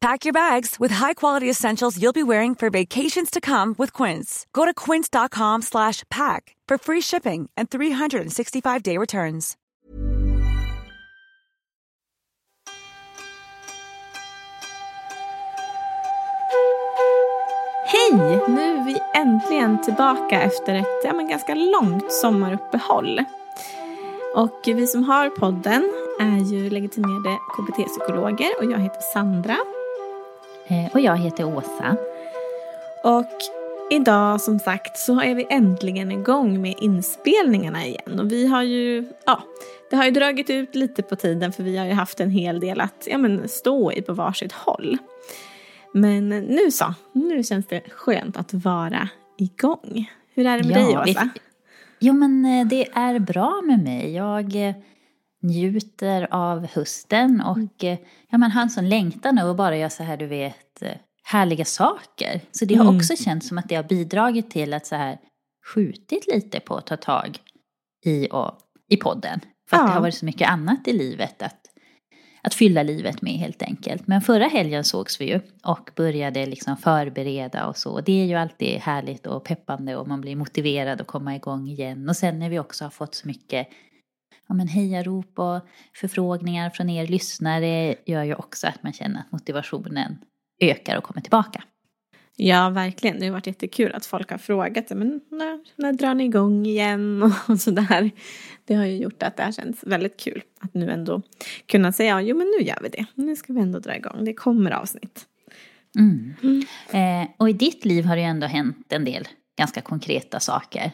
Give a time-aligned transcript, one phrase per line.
[0.00, 4.46] Pack your bags with high-quality essentials you'll be wearing for vacations to come with Quince.
[4.52, 9.56] Go to quince.com slash pack for free shipping and 365-day returns.
[17.86, 18.12] Hej!
[18.48, 23.24] Nu är vi äntligen tillbaka efter ett ja, men ganska långt sommaruppehåll.
[24.34, 29.56] Och vi som har podden är ju legitimerade KBT-psykologer och jag heter Sandra.
[30.68, 31.96] Eh, Och jag heter Åsa.
[33.04, 33.32] Och
[33.90, 38.20] idag som sagt så är vi äntligen igång med inspelningarna igen.
[38.20, 39.42] Och vi har ju, ja,
[39.90, 42.60] det har ju dragit ut lite på tiden för vi har ju haft en hel
[42.60, 44.96] del att ja, men, stå i på varsitt håll.
[45.92, 49.08] Men nu så, nu känns det skönt att vara
[49.38, 50.10] igång.
[50.34, 51.28] Hur är det med dig vi- Åsa?
[51.98, 54.14] Jo men eh, det är bra med mig.
[54.14, 54.74] Jag eh,
[55.42, 57.98] njuter av hösten och eh,
[58.30, 60.92] ja, men han som längtar nu och bara gör så här du vet eh,
[61.24, 62.40] härliga saker.
[62.52, 62.96] Så det har Mm.
[62.96, 65.18] också känts som att det har bidragit till att så här
[65.74, 67.38] skjutit lite på att ta tag
[68.06, 68.58] i, och,
[68.90, 69.40] i podden.
[69.70, 69.86] För att Ja.
[69.86, 71.58] det har varit så mycket annat i livet att,
[72.42, 74.06] att fylla livet med helt enkelt.
[74.06, 77.90] Men förra helgen sågs vi ju och började liksom förbereda och så.
[77.92, 81.68] Och det är ju alltid härligt och peppande och man blir motiverad att komma igång
[81.68, 82.08] igen.
[82.08, 83.68] Och sen när vi också har fått så mycket
[84.48, 85.60] ja, men hejarop och
[85.94, 90.18] förfrågningar från er lyssnare gör ju också att man känner att motivationen
[90.60, 91.62] ökar och kommer tillbaka.
[92.40, 93.20] Ja, verkligen.
[93.20, 97.22] Det har varit jättekul att folk har frågat men när, när drar ni igång igen
[97.48, 98.10] och sådär.
[98.64, 101.22] Det har ju gjort att det här känns väldigt kul att nu ändå
[101.66, 103.06] kunna säga jo men nu gör vi det.
[103.14, 104.24] Nu ska vi ändå dra igång.
[104.24, 105.26] Det kommer avsnitt.
[105.98, 106.34] Mm.
[106.90, 109.28] Eh, och i ditt liv har det ju ändå hänt en del
[109.58, 110.92] ganska konkreta saker.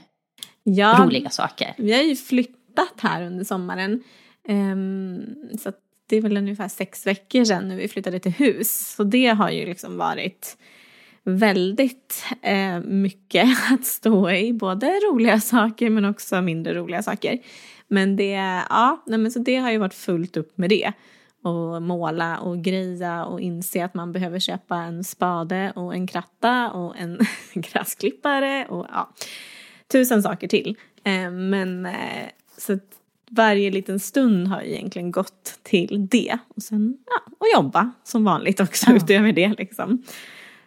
[0.62, 1.74] Ja, Roliga saker.
[1.78, 2.63] vi har ju flyttat
[3.00, 4.02] här under sommaren.
[4.48, 5.24] Ehm,
[5.58, 8.94] så att det är väl ungefär sex veckor sedan nu vi flyttade till hus.
[8.96, 10.56] Så det har ju liksom varit
[11.24, 14.52] väldigt eh, mycket att stå i.
[14.52, 17.38] Både roliga saker men också mindre roliga saker.
[17.88, 20.92] Men det, ja, nej men så det har ju varit fullt upp med det.
[21.42, 26.70] Och måla och greja och inse att man behöver köpa en spade och en kratta
[26.70, 27.18] och en
[27.54, 29.10] gräsklippare och ja,
[29.92, 30.76] tusen saker till.
[31.04, 32.28] Eh, men eh,
[32.58, 32.78] så
[33.30, 36.38] varje liten stund har egentligen gått till det.
[36.56, 38.96] Och sen ja, och jobba som vanligt också Ja.
[38.96, 40.02] utöver det liksom.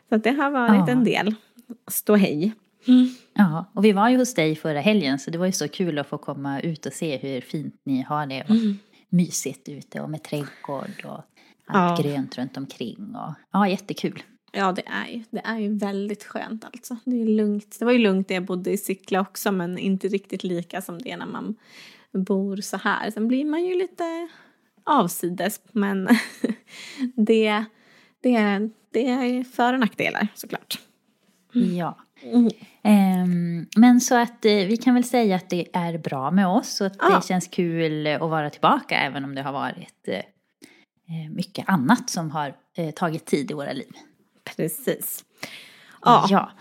[0.10, 0.90] Så det har varit Ja.
[0.90, 1.36] en del
[1.92, 2.54] stå hej.
[3.34, 6.00] Ja, och vi var ju hos dig förra helgen så det var ju så kul
[6.00, 8.42] att få komma ut och se hur fint ni har det.
[8.50, 8.56] Och
[9.10, 11.22] Mysigt ute och med trädgård och
[11.68, 12.10] allt Ja.
[12.12, 13.16] grönt runt omkring.
[13.16, 14.24] Och, ja, jättekul.
[14.52, 16.98] Ja det är ju, det är ju väldigt skönt alltså.
[17.06, 17.76] Det är lugnt.
[17.80, 21.02] Det var ju lugnt när jag bodde i Sickla också men inte riktigt lika som
[21.02, 21.56] det är när man
[22.12, 23.12] bor så här.
[23.12, 24.30] Sen blir man ju lite
[24.84, 26.08] avsides men
[27.16, 27.66] det,
[28.22, 30.80] det, är, det är för och nackdelar såklart.
[31.52, 31.98] Ja.
[32.84, 36.82] Ehm, men så att eh, vi kan väl säga att det är bra med oss
[36.82, 37.16] och att Ja.
[37.16, 42.10] det känns kul att vara tillbaka även om det har varit eh, eh, mycket annat
[42.10, 42.54] som har
[42.92, 43.92] tagit tid i våra liv.
[44.58, 45.26] Precis.
[46.02, 46.28] Ja.
[46.30, 46.52] ja.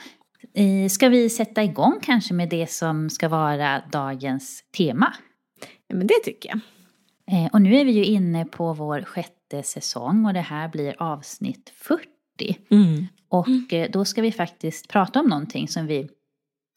[0.54, 5.12] Eh, Ska vi sätta igång kanske med det som ska vara dagens tema?
[5.86, 6.60] ja, men det tycker jag.
[7.44, 11.02] Eh, Och nu är vi ju inne på vår sjätte säsong och det här blir
[11.02, 12.58] avsnitt 40.
[13.28, 16.08] Och eh, då ska vi faktiskt prata om någonting som vi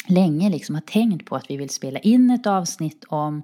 [0.07, 3.41] länge liksom har tänkt på att vi vill spela in ett avsnitt om.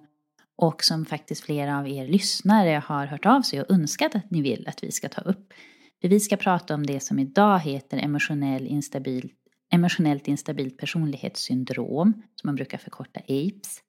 [0.57, 4.41] och som faktiskt flera av er lyssnare har hört av sig och önskat att ni
[4.41, 5.53] vill att vi ska ta upp.
[6.01, 9.31] För vi ska prata om det som idag heter emotionell instabil,
[9.73, 13.81] emotionellt instabilt personlighetssyndrom, som man brukar förkorta APES.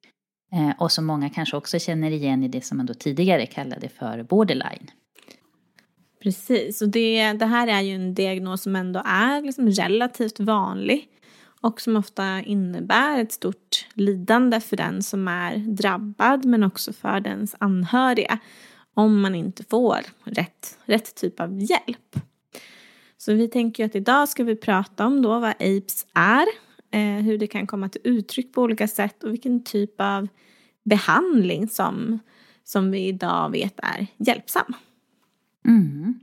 [0.53, 3.89] Eh, och som många kanske också känner igen i det som man då tidigare kallade
[3.89, 4.91] för borderline.
[6.23, 11.09] Precis, och det, det här är ju en diagnos som ändå är liksom relativt vanlig
[11.61, 17.19] och som ofta innebär ett stort lidande för den som är drabbad men också för
[17.19, 18.39] dens anhöriga
[18.97, 22.19] om man inte får rätt, rätt typ av hjälp.
[23.17, 26.45] Så vi tänker att idag ska vi prata om då vad APES är,
[26.91, 30.27] eh, hur det kan komma till uttryck på olika sätt och vilken typ av
[30.85, 32.19] behandling som,
[32.63, 34.73] som vi idag vet är hjälpsam.
[35.67, 36.19] Mm.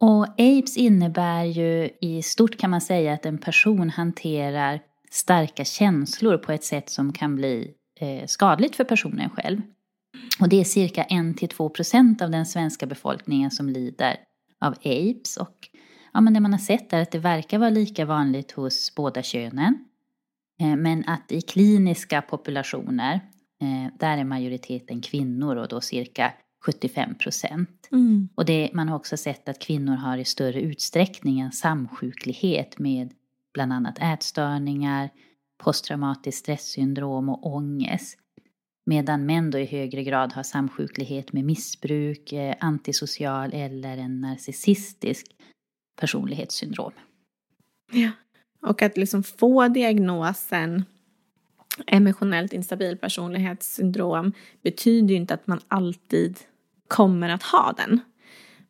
[0.00, 4.80] Och APES innebär ju i stort kan man säga att en person hanterar
[5.10, 9.60] starka känslor på ett sätt som kan bli eh, skadligt för personen själv.
[10.40, 14.16] Och det är cirka 1-2% av den svenska befolkningen som lider
[14.60, 15.36] av APES.
[15.36, 15.68] Och
[16.12, 19.22] ja, men det man har sett är att det verkar vara lika vanligt hos båda
[19.22, 19.84] könen.
[20.60, 23.14] Eh, men att i kliniska populationer,
[23.60, 26.32] eh, där är majoriteten kvinnor och då cirka
[26.64, 27.88] 75 procent.
[27.92, 28.28] Mm.
[28.34, 33.12] Och det, man har också sett att kvinnor har i större utsträckning en samsjuklighet med
[33.54, 35.10] bland annat ätstörningar,
[35.64, 38.18] posttraumatiskt stresssyndrom och ångest.
[38.88, 45.26] Medan män då i högre grad har samsjuklighet med missbruk, eh, antisocial eller en narcissistisk
[46.00, 46.92] personlighetssyndrom.
[47.92, 48.10] Ja,
[48.62, 50.84] och att liksom få diagnosen
[51.86, 56.38] emotionellt instabil personlighetssyndrom betyder ju inte att man alltid
[56.88, 58.00] kommer att ha den.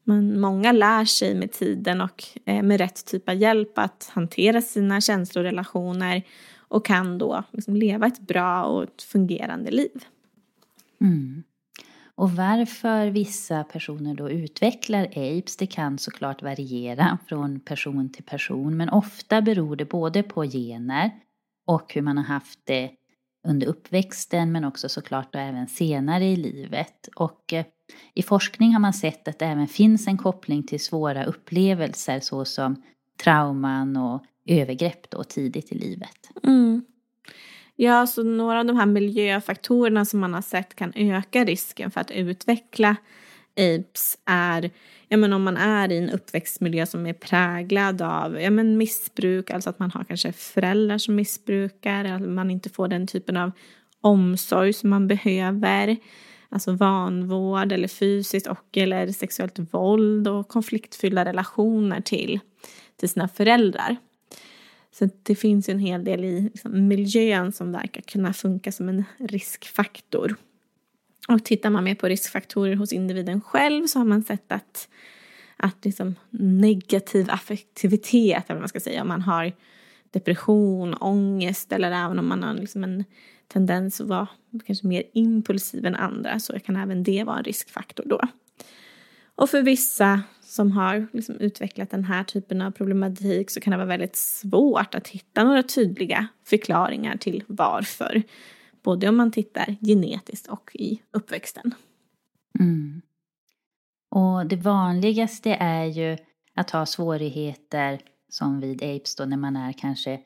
[0.05, 4.63] Men många lär sig med tiden och eh, med rätt typ av hjälp att hantera
[4.63, 6.23] sina känslorelationer
[6.69, 10.05] och kan då liksom leva ett bra och ett fungerande liv.
[11.01, 11.43] Mm.
[12.15, 18.77] Och varför vissa personer då utvecklar apes det kan såklart variera från person till person
[18.77, 21.11] men ofta beror det både på gener
[21.67, 22.91] och hur man har haft det
[23.49, 27.09] under uppväxten men också såklart då även senare i livet.
[27.17, 27.65] Och eh,
[28.15, 32.83] i forskning har man sett att det även finns en koppling till svåra upplevelser såsom
[33.23, 36.31] trauman och övergrepp då tidigt i livet.
[36.43, 36.85] Mm.
[37.77, 42.01] Ja, så några av de här miljöfaktorerna som man har sett kan öka risken för
[42.01, 42.97] att utveckla
[43.57, 44.71] APES är
[45.09, 49.51] ja, men om man är i en uppväxtmiljö som är präglad av ja, men missbruk,
[49.51, 53.53] alltså att man har kanske föräldrar som missbrukar, att man inte får den typen av
[54.01, 55.97] omsorg som man behöver.
[56.49, 62.41] Alltså vanvård eller fysiskt och eller sexuellt våld och konfliktfyllda relationer till,
[62.97, 63.97] till sina föräldrar.
[64.99, 68.89] Så det finns ju en hel del i liksom, miljön som verkar kunna funka som
[68.89, 70.37] en riskfaktor.
[71.29, 74.89] Och tittar man mer på riskfaktorer hos individen själv så har man sett att,
[75.57, 79.53] att liksom negativ affektivitet, eller vad man ska säga, om man har
[80.11, 83.05] depression, ångest eller även om man har liksom en
[83.49, 84.29] tendens att vara
[84.67, 88.21] kanske mer impulsiv än andra så kan även det vara en riskfaktor då.
[89.35, 90.23] Och för vissa
[90.57, 94.95] som har liksom utvecklat den här typen av problematik så kan det vara väldigt svårt
[94.95, 98.23] att hitta några tydliga förklaringar till varför.
[98.83, 101.75] Både om man tittar genetiskt och i uppväxten.
[102.59, 103.03] Mm.
[104.11, 106.17] Och det vanligaste är ju
[106.55, 110.21] att ha svårigheter som vid apes då när man är kanske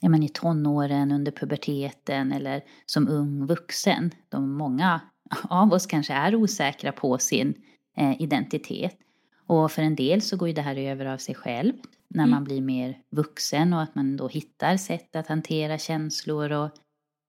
[0.00, 4.10] är man i tonåren, under puberteten eller som ung vuxen.
[4.28, 5.00] De många
[5.42, 7.54] av oss kanske är osäkra på sin
[7.96, 8.98] eh, identitet.
[9.46, 11.72] Och för en del så går ju det här över av sig själv
[12.08, 12.44] när man mm.
[12.44, 16.70] blir mer vuxen och att man då hittar sätt att hantera känslor och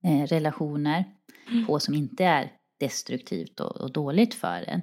[0.05, 1.05] eh, relationer
[1.51, 1.65] mm.
[1.65, 4.81] på som inte är destruktivt och, och dåligt för en.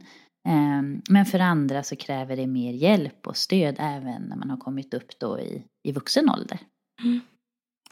[0.49, 4.57] Eh, men för andra så kräver det mer hjälp och stöd även när man har
[4.57, 6.59] kommit upp då i, i vuxen ålder.
[7.03, 7.21] Mm.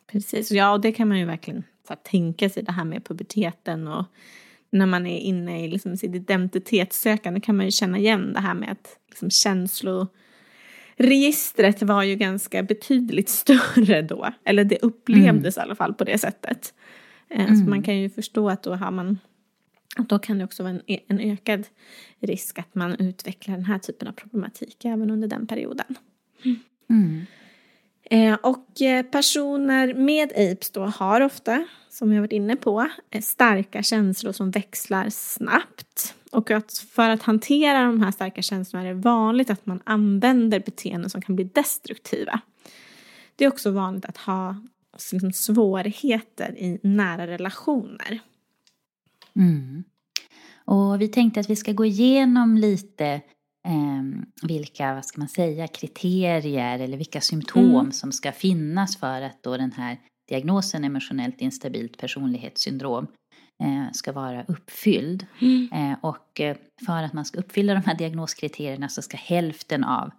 [0.07, 3.05] Precis, ja och det kan man ju verkligen så här, tänka sig det här med
[3.05, 4.05] puberteten och
[4.71, 8.55] när man är inne i liksom sitt identitetssökande kan man ju känna igen det här
[8.55, 14.29] med att liksom känsloregistret var ju ganska betydligt större då.
[14.45, 15.63] Eller det upplevdes mm.
[15.63, 16.75] i alla fall på det sättet.
[17.31, 17.57] Mm.
[17.57, 19.19] Så man kan ju förstå att då har man
[19.97, 21.67] att då kan det också vara en, en ökad
[22.21, 25.95] risk att man utvecklar den här typen av problematik även under den perioden.
[26.91, 27.27] Mm.
[28.13, 33.21] Eh, och eh, personer med apes då har ofta, som jag varit inne på, eh,
[33.21, 36.15] starka känslor som växlar snabbt.
[36.33, 40.61] Och att för att hantera de här starka känslorna är det vanligt att man använder
[40.61, 42.41] beteenden som kan bli destruktiva.
[43.37, 44.57] Det är också vanligt att ha
[45.13, 48.21] liksom, svårigheter i nära relationer.
[49.37, 49.85] Mm.
[50.65, 53.21] Och vi tänkte att vi ska gå igenom lite
[53.69, 57.93] eh, vilka, vad ska man säga, kriterier eller vilka symptom mm.
[57.93, 59.99] som ska finnas för att då den här
[60.29, 63.07] diagnosen emotionellt instabilt personlighetssyndrom
[63.63, 65.27] eh, ska vara uppfylld.
[65.41, 65.69] Mm.
[65.73, 70.11] Eh, och eh, för att man ska uppfylla de här diagnoskriterierna så ska hälften av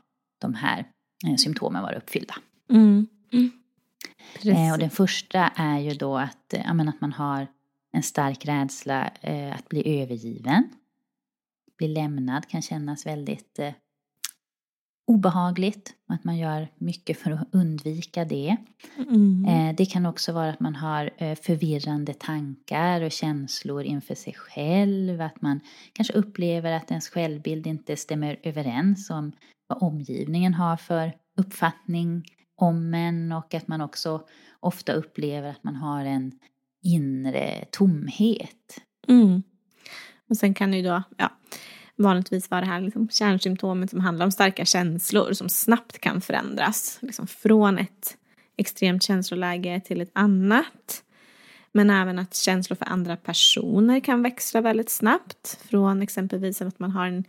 [0.42, 0.86] de här
[1.28, 2.36] eh, symptomen vara uppfyllda.
[2.70, 3.08] Mm.
[3.34, 4.72] Mm.
[4.74, 7.48] och den första är ju då att, ja, men att man har
[7.94, 9.12] en stark rädsla
[9.56, 10.70] att bli övergiven.
[11.82, 13.60] Bli lämnad kan kännas väldigt
[15.08, 18.58] obehagligt och att man gör mycket för att undvika det.
[18.98, 19.46] Mm.
[19.46, 24.34] Eh, det kan också vara att man har eh, förvirrande tankar och känslor inför sig
[24.34, 25.22] själv.
[25.22, 25.60] Att man
[25.94, 29.32] kanske upplever att ens självbild inte stämmer överens om
[29.68, 34.22] vad omgivningen har för uppfattning om en och att man också
[34.60, 36.32] ofta upplever att man har en
[36.84, 38.82] inre tomhet.
[39.08, 39.44] Mm.
[40.32, 41.30] Och sen kan det ju då, ja,
[41.96, 47.00] vanligtvis vara det här liksom kärnsymptomet som handlar om starka känslor som snabbt kan förändras.
[47.02, 48.18] Liksom från ett
[48.58, 51.04] extremt känsloläge till ett annat.
[51.72, 55.60] Men även att känslor för andra personer kan växla väldigt snabbt.
[55.70, 57.24] Från exempelvis att man har en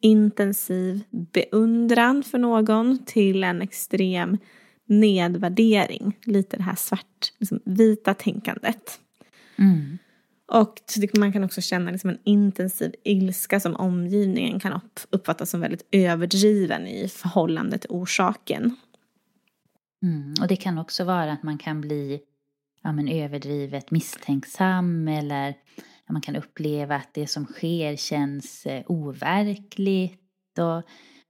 [0.00, 4.38] intensiv beundran för någon till en extrem
[4.86, 6.18] nedvärdering.
[6.24, 9.00] Lite det här svart, liksom vita tänkandet.
[9.58, 9.98] Mm.
[10.52, 10.82] Och
[11.18, 14.80] man kan också känna liksom en intensiv ilska som omgivningen kan
[15.10, 18.76] uppfattas som väldigt överdriven i förhållande till orsaken.
[20.02, 22.20] Mm, och det kan också vara att man kan bli
[22.82, 25.54] ja, men överdrivet misstänksam eller
[26.12, 30.58] man kan uppleva att det som sker känns eh, overkligt.
[30.58, 30.82] Och,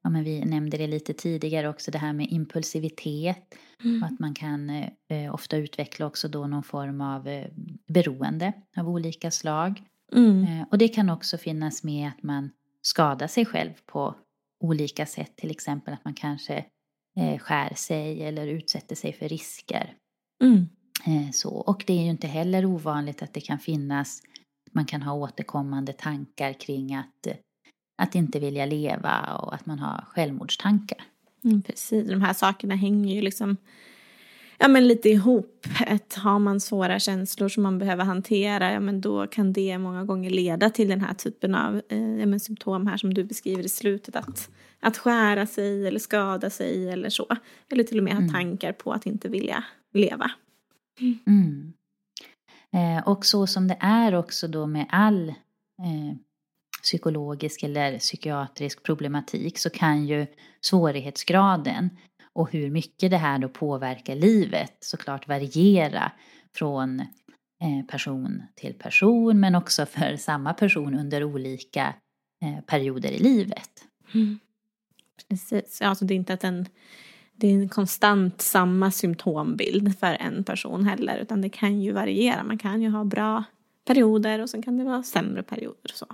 [0.03, 3.55] ja, men vi nämnde det lite tidigare också, det här med impulsivitet.
[3.85, 4.03] Mm.
[4.03, 4.71] Och att man kan
[5.09, 7.49] eh, ofta utveckla också då någon form av eh,
[7.89, 9.83] beroende av olika slag.
[10.13, 10.45] Mm.
[10.45, 12.51] Eh, och det kan också finnas med att man
[12.83, 14.15] skadar sig själv på
[14.61, 15.37] olika sätt.
[15.37, 16.65] Till exempel att man kanske
[17.17, 19.95] eh, skär sig eller utsätter sig för risker.
[20.43, 20.69] Mm.
[21.07, 21.51] Eh, så.
[21.51, 24.23] Och det är ju inte heller ovanligt att det kan finnas,
[24.73, 27.27] man kan ha återkommande tankar kring att,
[28.03, 30.99] att inte vilja leva och att man har självmordstankar.
[31.45, 33.57] Mm, precis, de här sakerna hänger ju liksom
[34.59, 35.67] ja, men lite ihop.
[35.87, 40.05] Ett, har man svåra känslor som man behöver hantera, ja, men då kan det många
[40.05, 43.65] gånger leda till den här typen av eh, ja, men symptom här som du beskriver
[43.65, 44.17] i slutet.
[44.17, 47.27] Att, att skära sig eller skada sig eller så.
[47.71, 48.33] Eller till och med ha mm.
[48.33, 50.31] tankar på att inte vilja leva.
[51.27, 51.73] Mm.
[52.73, 56.17] Eh, och så som det är också då med all eh,
[56.83, 60.27] psykologisk eller psykiatrisk problematik så kan ju
[60.61, 61.91] svårighetsgraden
[62.33, 66.13] och hur mycket det här då påverkar livet såklart variera
[66.55, 71.95] från eh, person till person men också för samma person under olika
[72.45, 73.71] eh, perioder i livet.
[74.15, 74.39] Mm.
[75.29, 76.67] Precis, alltså det är inte att en,
[77.37, 82.45] det är en konstant samma symptombild för en person heller utan det kan ju variera.
[82.45, 83.45] Man kan ju ha bra
[83.85, 86.07] perioder och sen kan det vara sämre perioder och så.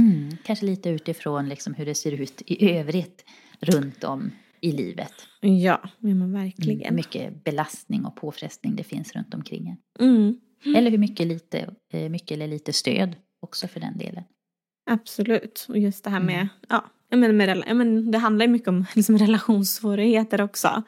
[0.00, 3.24] Mm, kanske lite utifrån liksom hur det ser ut i övrigt
[3.60, 4.30] runt om
[4.60, 5.12] i livet.
[5.40, 6.82] Ja, men verkligen.
[6.82, 10.06] Mm, mycket belastning och påfrestning det finns runt omkring en.
[10.08, 10.40] Mm.
[10.76, 14.24] Eller hur mycket, lite, eh, mycket eller lite stöd också för den delen.
[14.90, 16.48] Absolut, och just det här med, mm.
[16.68, 20.82] ja, men, med, men det handlar ju mycket om liksom, relationssvårigheter också.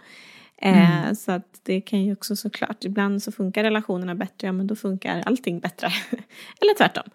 [0.59, 1.14] Eh, mm.
[1.14, 4.76] så att det kan ju också såklart, ibland så funkar relationerna bättre, ja men då
[4.76, 5.87] funkar allting bättre.
[6.61, 7.11] Eller tvärtom.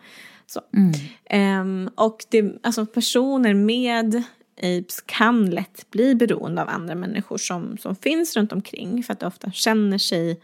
[0.47, 0.61] Så.
[0.73, 1.85] Mm.
[1.85, 4.23] Eh, och det, alltså personer med
[4.57, 9.19] apes kan lätt bli beroende av andra människor som, som finns runt omkring för att
[9.19, 10.41] de ofta känner sig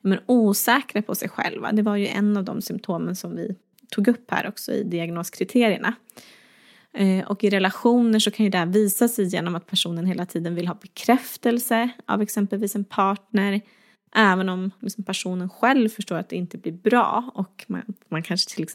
[0.00, 1.72] men, osäkra på sig själva.
[1.72, 3.56] Det var ju en av de symptomen som vi
[3.90, 5.94] tog upp här också i diagnoskriterierna.
[6.92, 10.26] Eh, och i relationer så kan ju det här visa sig genom att personen hela
[10.26, 13.60] tiden vill ha bekräftelse av exempelvis en partner.
[14.16, 18.54] Även om liksom personen själv förstår att det inte blir bra och man, man kanske
[18.54, 18.66] till,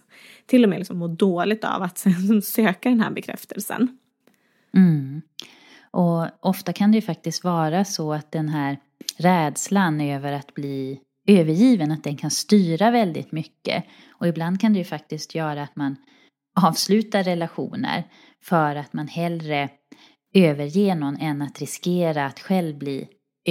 [0.45, 2.05] till och med liksom mår dåligt av att
[2.43, 3.97] söka den här bekräftelsen.
[4.75, 5.21] Mm.
[5.91, 8.77] Och ofta kan det ju faktiskt vara så att den här
[9.17, 13.83] rädslan över att bli övergiven, att den kan styra väldigt mycket.
[14.09, 15.95] Och ibland kan det ju faktiskt göra att man
[16.61, 18.03] avslutar relationer
[18.43, 19.69] för att man hellre
[20.33, 23.07] överger någon än att riskera att själv bli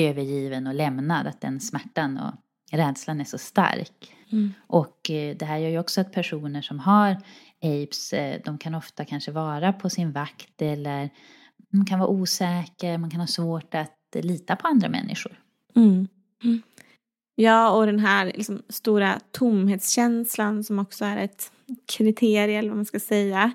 [0.07, 1.27] övergiven och lämnad.
[1.27, 2.35] Att den smärtan och
[2.79, 4.15] rädslan är så stark.
[4.33, 4.53] Mm.
[4.67, 7.17] Och eh, det här gör ju också att personer som har
[7.63, 11.11] apes, eh, de kan ofta kanske vara på sin vakt eller
[11.71, 15.41] man kan vara osäker, man kan ha svårt att lita på andra människor.
[15.77, 16.09] Mm.
[16.45, 16.63] Mm.
[17.35, 21.53] Ja, och den här liksom, stora tomhetskänslan som också är ett
[21.97, 23.53] kriterie, eller vad man ska säga,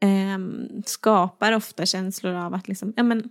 [0.00, 0.38] eh,
[0.86, 3.30] skapar ofta känslor av att liksom, ja, men,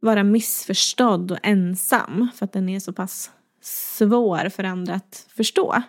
[0.00, 3.30] vara missförstådd och ensam för att den är så pass
[3.62, 5.82] svår för andra att förstå.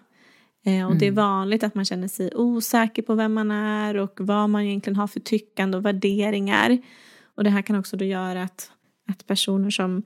[0.65, 1.15] Eh, och det är mm.
[1.15, 5.07] vanligt att man känner sig osäker på vem man är och vad man egentligen har
[5.07, 6.77] för tyckande och värderingar.
[7.35, 8.71] Och det här kan också då göra att,
[9.09, 10.03] att personer som,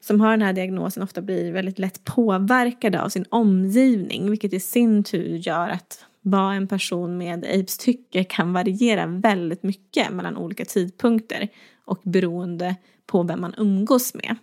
[0.00, 4.60] som har den här diagnosen ofta blir väldigt lätt påverkade av sin omgivning, vilket i
[4.60, 10.36] sin tur gör att vad en person med aids tycker kan variera väldigt mycket mellan
[10.36, 11.48] olika tidpunkter
[11.84, 12.76] och beroende
[13.06, 14.36] på vem man umgås med.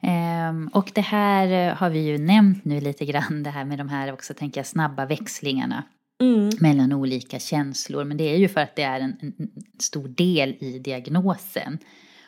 [0.04, 3.90] Um, och det här har vi ju nämnt nu lite grann, det här med de
[3.90, 5.84] här också, tänker jag, snabba växlingarna
[6.22, 6.50] mm.
[6.60, 8.04] mellan olika känslor.
[8.04, 11.78] Men det är ju för att det är en, en, stor del i diagnosen.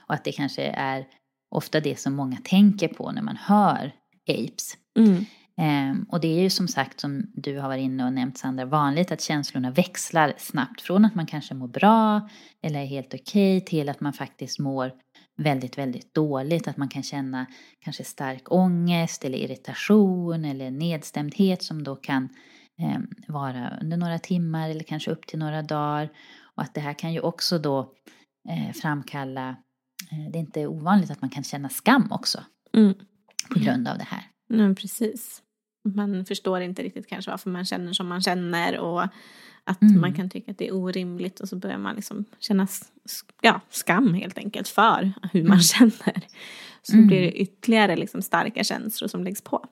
[0.08, 1.06] Och att det kanske är
[1.56, 3.92] ofta det som många tänker på när man hör
[4.30, 4.78] apes.
[5.00, 5.26] Mm.
[5.58, 8.66] Um, och det är ju som sagt, som du har varit inne och nämnt Sandra,
[8.66, 10.82] vanligt att känslorna växlar snabbt.
[10.82, 12.30] Från att man kanske mår bra
[12.62, 14.92] eller är helt okej okay, till att man faktiskt mår
[15.38, 16.68] väldigt, väldigt dåligt.
[16.68, 17.46] Att man kan känna
[17.80, 22.30] kanske stark ångest eller irritation eller nedstämdhet som då kan
[23.28, 26.10] vara under några timmar eller kanske upp till några dagar.
[26.56, 27.94] Och att det här kan ju också då
[28.50, 29.50] eh, framkalla,
[30.12, 32.44] eh, det är inte ovanligt att man kan känna skam också.
[32.74, 32.94] Mm.
[33.54, 34.24] På grund av det här.
[34.50, 35.42] Mm, precis.
[35.96, 39.08] Man förstår inte riktigt kanske varför man känner som man känner och
[39.64, 40.02] att mm.
[40.02, 42.68] man kan tycka att det är orimligt och så börjar man liksom känna
[43.42, 45.60] ja, skam helt enkelt för hur man mm.
[45.60, 46.22] känner.
[46.82, 47.08] Så mm.
[47.08, 49.66] blir det ytterligare liksom starka känslor som läggs på.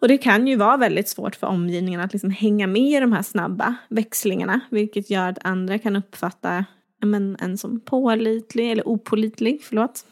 [0.00, 3.12] Och det kan ju vara väldigt svårt för omgivningen att liksom hänga med i de
[3.12, 4.60] här snabba växlingarna.
[4.70, 6.64] Vilket gör att andra kan uppfatta
[7.06, 10.04] men, en som pålitlig eller opolitlig, förlåt.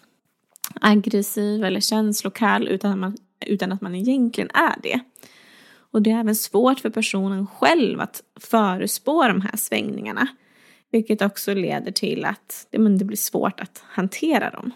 [0.80, 5.00] Aggressiv eller känslokall utan att, man, utan att man egentligen är det.
[5.90, 10.26] Och det är även svårt för personen själv att förespå de här svängningarna.
[10.90, 14.70] Vilket också leder till att det, men det blir svårt att hantera dem.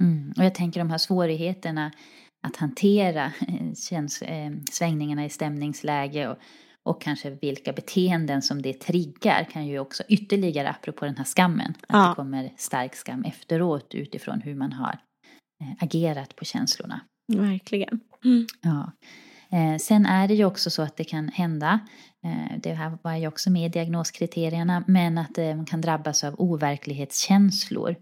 [0.00, 0.32] Mm.
[0.36, 1.92] Och jag tänker de här svårigheterna
[2.44, 3.32] att hantera
[3.88, 6.38] känns, eh, svängningarna i stämningsläge och,
[6.82, 11.74] och kanske vilka beteenden som det triggar kan ju också ytterligare, apropå den här skammen,
[11.80, 12.08] att ja.
[12.08, 14.98] det kommer stark skam efteråt utifrån hur man har
[15.62, 17.00] eh, agerat på känslorna.
[17.32, 18.00] Verkligen.
[18.24, 18.46] Mm.
[18.62, 18.92] Ja.
[19.50, 21.80] Eh, sen är det ju också så att det kan hända,
[22.24, 26.24] eh, det här var ju också med i diagnoskriterierna, men att eh, man kan drabbas
[26.24, 27.96] av overklighetskänslor eh,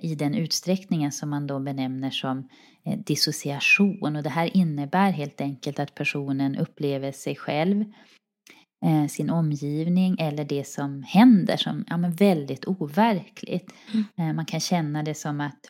[0.00, 2.48] i den utsträckningen som man då benämner som
[2.84, 4.16] eh, dissociation.
[4.16, 7.84] Och det här innebär helt enkelt att personen upplever sig själv,
[8.84, 13.72] eh, sin omgivning eller det som händer som ja, men väldigt overkligt.
[14.16, 14.36] Mm.
[14.36, 15.60] man kan känna det som att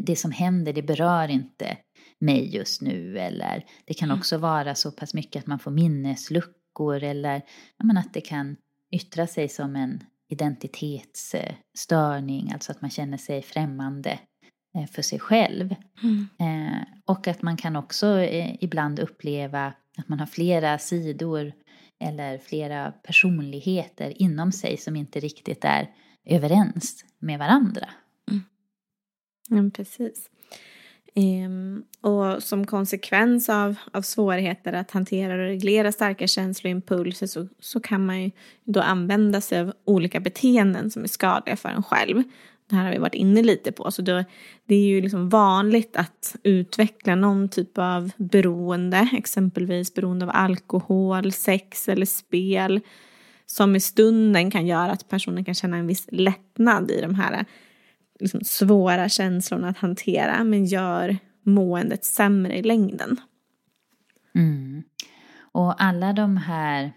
[0.00, 1.76] det som händer det berör inte
[2.20, 3.18] mig just nu.
[3.18, 4.18] Eller det kan mm.
[4.18, 7.42] också vara så pass mycket att man får minnesluckor eller
[7.76, 8.56] ja, att det kan
[8.92, 14.18] yttra sig som en identitetsstörning, alltså att man känner sig främmande
[14.74, 15.74] eh, för sig själv.
[16.02, 16.28] Mm.
[16.38, 21.52] Eh, och att man kan också eh, ibland uppleva att man har flera sidor
[22.00, 25.90] eller flera personligheter inom sig som inte riktigt är
[26.24, 27.88] överens med varandra.
[28.30, 28.42] Mm.
[29.48, 30.30] Ja, precis.
[31.18, 37.80] Um, och som konsekvens av, av svårigheter att hantera och reglera starka känsloimpulser så, så
[37.80, 38.30] kan man ju
[38.64, 42.22] då använda sig av olika beteenden som är skadliga för en själv.
[42.70, 43.90] Det här har vi varit inne lite på.
[43.90, 44.24] Så då,
[44.66, 51.32] det är ju liksom vanligt att utveckla någon typ av beroende, exempelvis beroende av alkohol,
[51.32, 52.80] sex eller spel
[53.46, 57.44] som i stunden kan göra att personen kan känna en viss lättnad i de här
[58.20, 63.16] liksom svåra känslorna att hantera men gör måendet sämre i längden.
[64.34, 64.82] Mm.
[65.38, 66.92] Och alla de här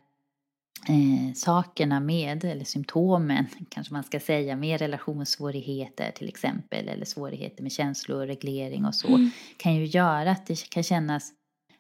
[0.90, 7.64] eh, sakerna med, eller symptomen kanske man ska säga, med relationssvårigheter till exempel, eller svårigheter
[7.64, 9.32] med känsloreglering och så, mm.
[9.58, 11.34] kan ju göra att det kan kännas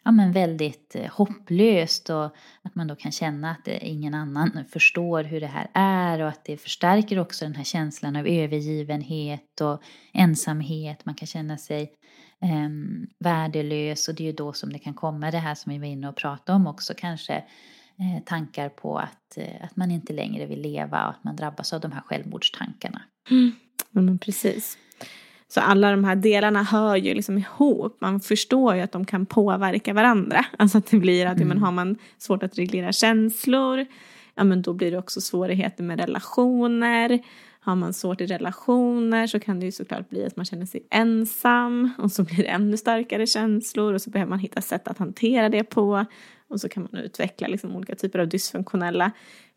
[0.10, 2.26] ja, men väldigt eh, hopplöst och
[2.62, 6.28] att man då kan känna att eh, ingen annan förstår hur det här är och
[6.28, 9.82] att det förstärker också den här känslan av övergivenhet och
[10.13, 11.06] ensamhet.
[11.06, 11.82] Man kan känna sig
[12.41, 12.69] eh,
[13.19, 15.88] värdelös och det är ju då som det kan komma det här som vi var
[15.88, 17.36] inne och pratade om också kanske
[18.00, 21.74] eh, tankar på att, eh, att man inte längre vill leva och att man drabbas
[21.74, 23.02] av de här självmordstankarna.
[23.30, 23.52] Mm.
[23.91, 24.78] Ja, men precis.
[25.51, 27.97] Så alla de här delarna hör ju liksom ihop.
[28.01, 30.45] Man förstår ju att de kan påverka varandra.
[30.57, 31.47] Alltså att det blir att mm.
[31.47, 33.85] men har man svårt att reglera känslor,
[34.35, 37.19] ja men då blir det också svårigheter med relationer.
[37.62, 40.88] Har man svårt i relationer så kan det ju såklart bli att man känner sig
[40.89, 44.97] ensam och så blir det ännu starkare känslor och så behöver man hitta sätt att
[44.97, 46.05] hantera det på.
[46.47, 49.12] Och så kan man utveckla liksom olika typer av dysfunktionella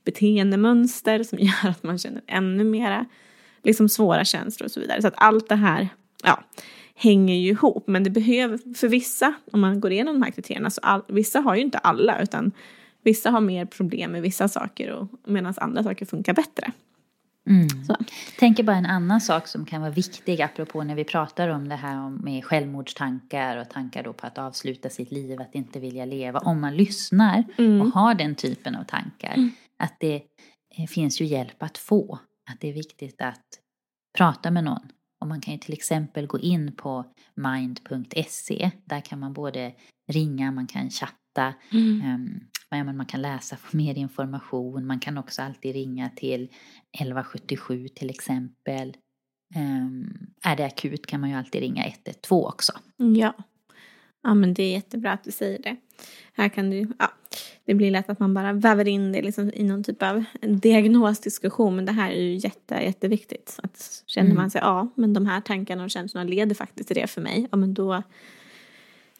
[0.05, 3.07] beteendemönster som gör att man känner ännu mera
[3.65, 5.03] liksom svåra känslor och så vidare.
[5.03, 5.89] Så att allt det här
[6.25, 6.43] ja,
[6.95, 7.85] hänger ju ihop.
[7.87, 11.41] Men det behöver, för vissa, om man går igenom de här kriterierna, så all, vissa
[11.41, 12.53] har ju inte alla utan
[13.05, 16.73] vissa har mer problem med vissa saker och medan andra saker funkar bättre.
[17.47, 17.69] Mm.
[18.39, 21.77] Tänker bara en annan sak som kan vara viktig apropå när vi pratar om det
[21.77, 26.39] här med självmordstankar och tankar då på att avsluta sitt liv, att inte vilja leva.
[26.39, 27.81] Om man lyssnar mm.
[27.81, 29.51] och har den typen av tankar, mm.
[29.79, 30.23] att det
[30.79, 32.19] eh, finns ju hjälp att få.
[32.51, 33.47] Att det är viktigt att
[34.19, 34.89] prata med någon.
[35.21, 38.71] Och man kan ju till exempel gå in på mind.se.
[38.85, 39.75] Där kan man både
[40.13, 41.55] ringa, man kan chatta.
[41.73, 42.49] Mm.
[42.71, 44.87] Um, man kan läsa få mer information.
[44.87, 48.97] Man kan också alltid ringa till 1177 till exempel.
[49.57, 52.73] Um, är det akut kan man ju alltid ringa 112 också.
[52.97, 53.35] Ja.
[54.23, 55.77] Ja men det är jättebra att du säger det.
[56.33, 57.13] Här kan du, ja,
[57.65, 61.77] det blir lätt att man bara väver in det liksom i någon typ av diagnosdiskussion.
[61.77, 63.59] Men det här är ju jätte, jätteviktigt.
[63.63, 64.37] Att känner mm.
[64.43, 67.49] man sig, ja men de här tankarna och känslorna leder faktiskt till det för mig.
[67.51, 68.03] Ja men då är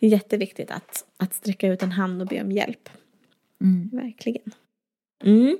[0.01, 2.89] det jätteviktigt att, att sträcka ut en hand och be om hjälp.
[3.61, 3.89] Mm.
[3.93, 4.53] Verkligen.
[5.25, 5.59] Mm.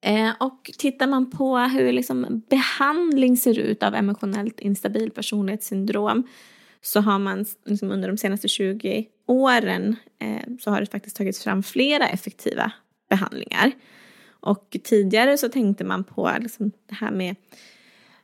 [0.00, 6.28] Eh, och tittar man på hur liksom behandling ser ut av emotionellt instabil personlighetssyndrom
[6.80, 11.42] så har man liksom under de senaste 20 åren eh, så har det faktiskt tagits
[11.42, 12.72] fram flera effektiva
[13.08, 13.72] behandlingar.
[14.44, 17.36] Och tidigare så tänkte man på liksom det här med,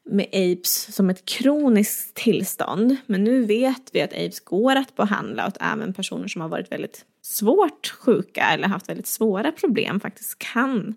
[0.05, 2.97] med apes som ett kroniskt tillstånd.
[3.07, 6.49] Men nu vet vi att apes går att behandla och att även personer som har
[6.49, 10.95] varit väldigt svårt sjuka eller haft väldigt svåra problem faktiskt kan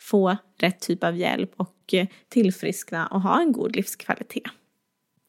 [0.00, 4.50] få rätt typ av hjälp och eh, tillfriskna och ha en god livskvalitet.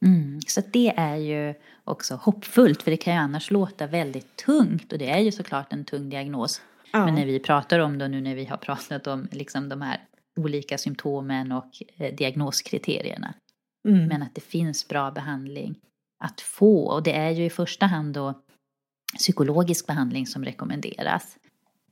[0.06, 4.94] Mm, så det är ju också hoppfullt för det kan ju annars låta väldigt tungt
[4.94, 6.62] och det är ju såklart en tung diagnos.
[6.94, 7.06] Ja.
[7.06, 10.00] Men när vi pratar om det nu när vi har pratat om liksom de här
[10.40, 13.34] olika symptomen och eh, diagnoskriterierna.
[13.88, 14.08] Mm.
[14.08, 15.76] Men att det finns bra behandling
[16.24, 18.34] att få och det är ju i första hand då
[19.18, 21.38] psykologisk behandling som rekommenderas.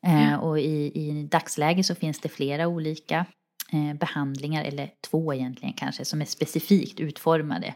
[0.01, 0.39] Mm.
[0.39, 3.25] och i, i dagsläget så finns det flera olika
[3.71, 7.75] eh, behandlingar, eller två egentligen kanske, som är specifikt utformade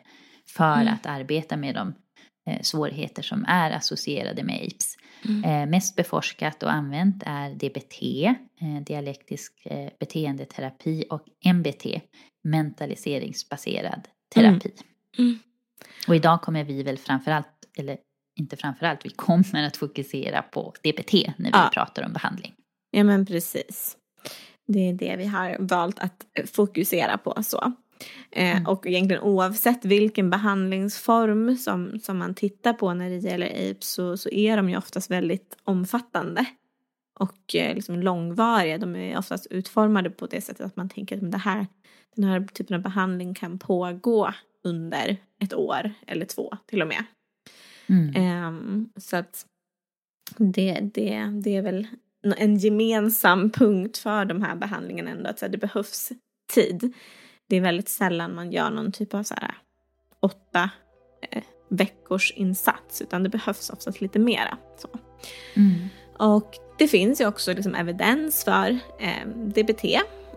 [0.49, 0.93] för mm.
[0.93, 1.93] att arbeta med de eh,
[2.61, 4.97] svårigheter som är associerade med AIDS.
[5.25, 5.69] Mm.
[5.69, 7.99] mest beforskat och använt är DBT,
[8.85, 9.67] dialektisk
[9.99, 11.21] beteendeterapi och
[11.53, 11.85] MBT,
[12.43, 14.71] mentaliseringsbaserad terapi.
[15.17, 15.29] Mm.
[15.29, 15.39] mm.
[16.07, 17.97] Och idag kommer vi väl framförallt, eller
[18.39, 21.69] inte framförallt, vi kommer att fokusera på DBT när vi ja.
[21.73, 22.53] pratar om behandling.
[22.91, 23.97] Ja men precis.
[24.67, 27.73] Det är det vi har valt att fokusera på så.
[28.31, 28.67] Eh, mm.
[28.67, 34.17] Och egentligen oavsett vilken behandlingsform som, som man tittar på när det gäller AIDS så,
[34.17, 36.45] så är de ju oftast väldigt omfattande
[37.19, 38.77] och eh, liksom långvariga.
[38.77, 41.67] De är oftast utformade på det sättet att man tänker att det här,
[42.15, 47.03] den här typen av behandling kan pågå under ett år eller två till och med.
[47.87, 48.47] Mm.
[48.47, 49.45] Um, så att
[50.37, 51.87] det, det, det är väl
[52.37, 56.11] en gemensam punkt för de här behandlingarna ändå, att så här, det behövs
[56.53, 56.93] tid.
[57.53, 59.55] Det är väldigt sällan man gör någon typ av så här,
[60.19, 60.69] åtta
[61.31, 64.57] eh, veckors insats, utan det behövs oftast lite mera.
[64.77, 64.87] Så.
[65.53, 65.89] Mm.
[66.17, 69.83] Och det finns ju också liksom evidens för eh, DBT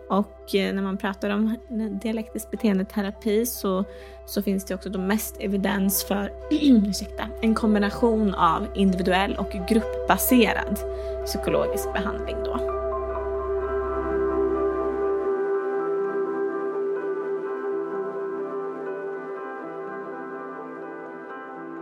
[0.09, 1.57] och eh, när man pratar om
[2.01, 3.85] dialektisk beteendeterapi så,
[4.25, 10.79] så finns det också då mest evidens för ursäkta, en kombination av individuell och gruppbaserad
[11.25, 12.37] psykologisk behandling.
[12.45, 12.76] Då.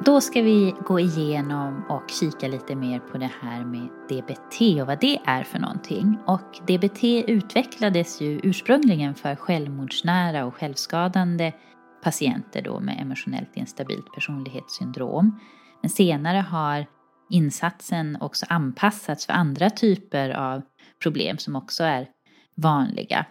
[0.05, 4.87] Då ska vi gå igenom och kika lite mer på det här med DBT och
[4.87, 6.17] vad det är för någonting.
[6.27, 11.53] Och DBT utvecklades ju ursprungligen för självmordsnära och självskadande
[12.03, 15.39] patienter då med emotionellt instabilt personlighetssyndrom.
[15.81, 16.85] Men senare har
[17.29, 20.61] insatsen också anpassats för andra typer av
[21.03, 22.07] problem som också är
[22.55, 23.25] vanliga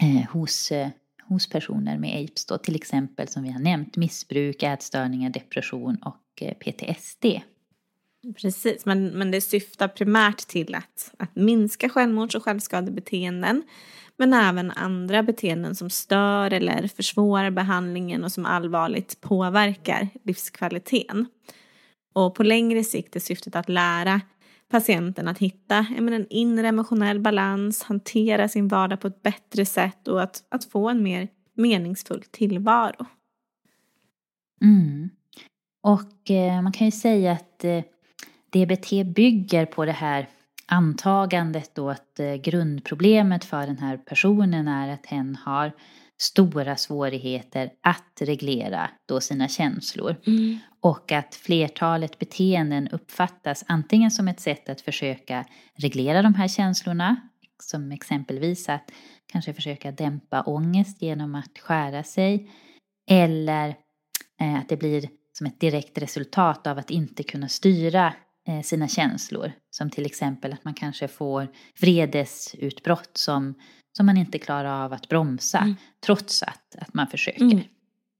[0.00, 0.88] eh, hos eh,
[1.30, 6.42] hos personer med apes då, till exempel som vi har nämnt missbruk, ätstörningar, depression och
[6.42, 7.24] eh, PTSD.
[8.40, 13.62] Precis, men, men det syftar primärt till att, att minska självmords och självskadebeteenden
[14.16, 21.26] men även andra beteenden som stör eller försvårar behandlingen och som allvarligt påverkar livskvaliteten.
[22.12, 24.20] Och på längre sikt är syftet att lära
[24.70, 30.22] patienten att hitta en inre emotionell balans, hantera sin vardag på ett bättre sätt och
[30.22, 33.06] att, att få en mer meningsfull tillvaro.
[34.62, 35.10] Mm.
[35.82, 37.82] Och eh, man kan ju säga att eh,
[38.52, 40.28] DBT bygger på det här
[40.66, 45.72] antagandet då att eh, grundproblemet för den här personen är att hen har
[46.20, 50.16] stora svårigheter att reglera då sina känslor.
[50.26, 50.58] Mm.
[50.80, 57.16] Och att flertalet beteenden uppfattas antingen som ett sätt att försöka reglera de här känslorna,
[57.62, 58.90] som exempelvis att
[59.26, 62.50] kanske försöka dämpa ångest genom att skära sig,
[63.10, 63.68] eller
[64.40, 68.14] eh, att det blir som ett direkt resultat av att inte kunna styra
[68.48, 69.52] eh, sina känslor.
[69.70, 71.48] Som till exempel att man kanske får
[71.80, 73.54] vredesutbrott som,
[73.96, 75.76] som man inte klarar av att bromsa mm.
[76.00, 77.42] trots att, att man försöker.
[77.42, 77.60] Mm.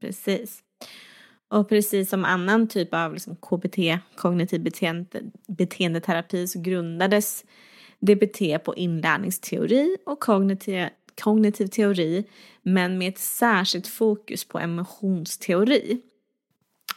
[0.00, 0.62] Precis.
[1.50, 3.78] Och precis som annan typ av liksom KBT,
[4.16, 7.44] kognitiv beteende, beteendeterapi, så grundades
[8.00, 10.86] DBT på inlärningsteori och kognitiv,
[11.22, 12.24] kognitiv teori,
[12.62, 16.00] men med ett särskilt fokus på emotionsteori.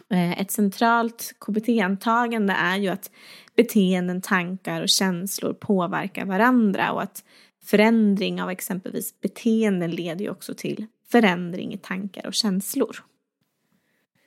[0.09, 3.11] Eh, ett centralt KBT-antagande är ju att
[3.55, 7.23] beteenden, tankar och känslor påverkar varandra och att
[7.63, 13.03] förändring av exempelvis beteenden leder ju också till förändring i tankar och känslor.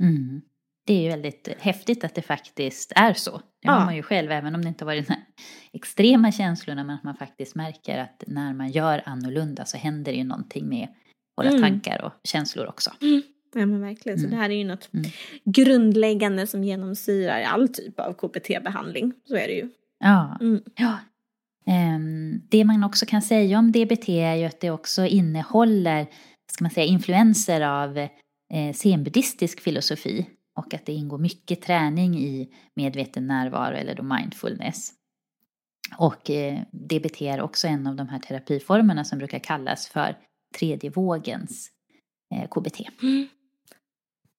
[0.00, 0.42] Mm.
[0.86, 3.30] Det är ju väldigt häftigt att det faktiskt är så.
[3.36, 3.72] Det ja.
[3.72, 5.22] har man ju själv, även om det inte varit de här
[5.72, 10.18] extrema känslorna, men att man faktiskt märker att när man gör annorlunda så händer det
[10.18, 10.88] ju någonting med
[11.36, 11.62] våra mm.
[11.62, 12.90] tankar och känslor också.
[13.02, 13.22] Mm.
[13.54, 14.30] Ja men verkligen, mm.
[14.30, 15.10] så det här är ju något mm.
[15.44, 19.12] grundläggande som genomsyrar all typ av KBT-behandling.
[19.24, 19.68] Så är det ju.
[19.98, 20.38] Ja.
[20.40, 20.62] Mm.
[20.76, 20.98] ja.
[21.68, 26.06] Um, det man också kan säga om DBT är ju att det också innehåller
[26.52, 28.08] ska man säga, influenser av
[28.52, 34.92] Eh, zenbuddhistisk filosofi och att det ingår mycket träning i medveten närvaro eller då mindfulness.
[35.98, 40.16] Och eh, DBT är också en av de här terapiformerna som brukar kallas för
[40.58, 41.70] tredje vågens
[42.34, 42.80] eh, KBT.
[43.02, 43.28] Mm.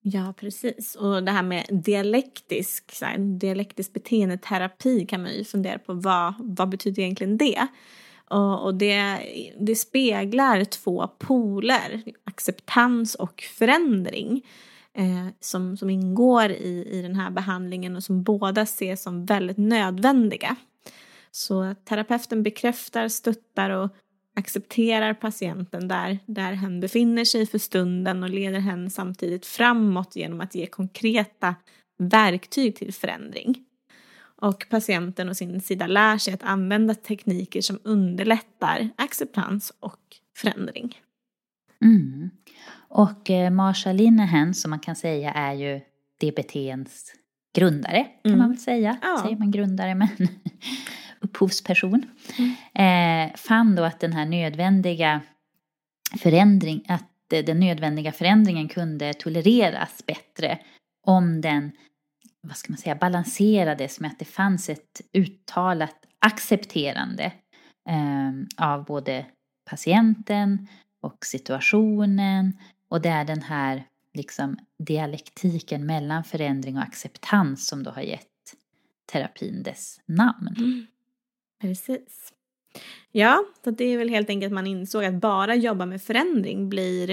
[0.00, 0.94] Ja, precis.
[0.94, 6.34] Och det här med dialektisk, så här, dialektisk beteendeterapi kan man ju fundera på vad,
[6.38, 7.66] vad betyder egentligen det?
[8.30, 9.18] Och, och det,
[9.60, 14.42] det speglar två poler, acceptans och förändring.
[14.94, 19.56] Eh, som, som ingår i, i den här behandlingen och som båda ses som väldigt
[19.56, 20.56] nödvändiga.
[21.30, 23.90] Så terapeuten bekräftar, stöttar och
[24.36, 30.40] accepterar patienten där, där hen befinner sig för stunden och leder hen samtidigt framåt genom
[30.40, 31.54] att ge konkreta
[31.98, 33.64] verktyg till förändring.
[34.40, 40.00] Och patienten å sin sida lär sig att använda tekniker som underlättar acceptans och
[40.36, 40.96] förändring.
[41.84, 42.30] Mm.
[42.88, 45.80] Och eh, Marsha Linehan som man kan säga är ju
[46.20, 47.12] DBTns
[47.54, 48.38] grundare kan mm.
[48.38, 48.98] man väl säga.
[49.02, 49.20] Ja.
[49.22, 50.08] Säger man grundare men
[51.20, 52.02] upphovsperson.
[52.38, 53.30] Mm.
[53.30, 55.20] Eh, fann då att den här nödvändiga
[56.18, 60.58] förändring, att den nödvändiga förändringen kunde tolereras bättre
[61.06, 61.72] om den
[62.48, 67.32] vad ska man säga, balanserades med att det fanns ett uttalat accepterande
[67.88, 69.26] eh, av både
[69.70, 70.68] patienten
[71.00, 72.58] och situationen
[72.88, 73.84] och det är den här
[74.14, 78.26] liksom dialektiken mellan förändring och acceptans som då har gett
[79.12, 80.54] terapin dess namn.
[80.56, 80.86] Mm.
[81.60, 82.32] Precis.
[83.12, 86.68] Ja, så det är väl helt enkelt att man insåg att bara jobba med förändring
[86.68, 87.10] blir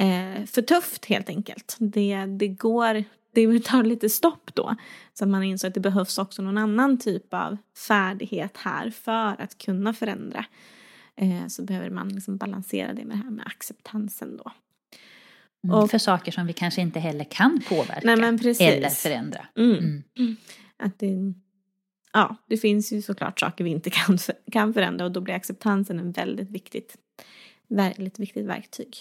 [0.00, 1.76] eh, för tufft helt enkelt.
[1.78, 3.04] Det, det går,
[3.46, 4.76] det tar lite stopp då.
[5.14, 7.56] Så att man insåg att det behövs också någon annan typ av
[7.88, 10.44] färdighet här för att kunna förändra.
[11.16, 14.52] Eh, så behöver man liksom balansera det med det här med acceptansen då.
[15.64, 18.18] Mm, och, för saker som vi kanske inte heller kan påverka nej,
[18.60, 19.46] eller förändra.
[19.56, 20.02] Mm.
[20.18, 20.36] Mm.
[20.76, 21.34] Att det,
[22.12, 24.18] ja, det finns ju såklart saker vi inte kan,
[24.52, 26.96] kan förändra och då blir acceptansen en väldigt viktigt,
[27.68, 28.96] väldigt viktigt verktyg.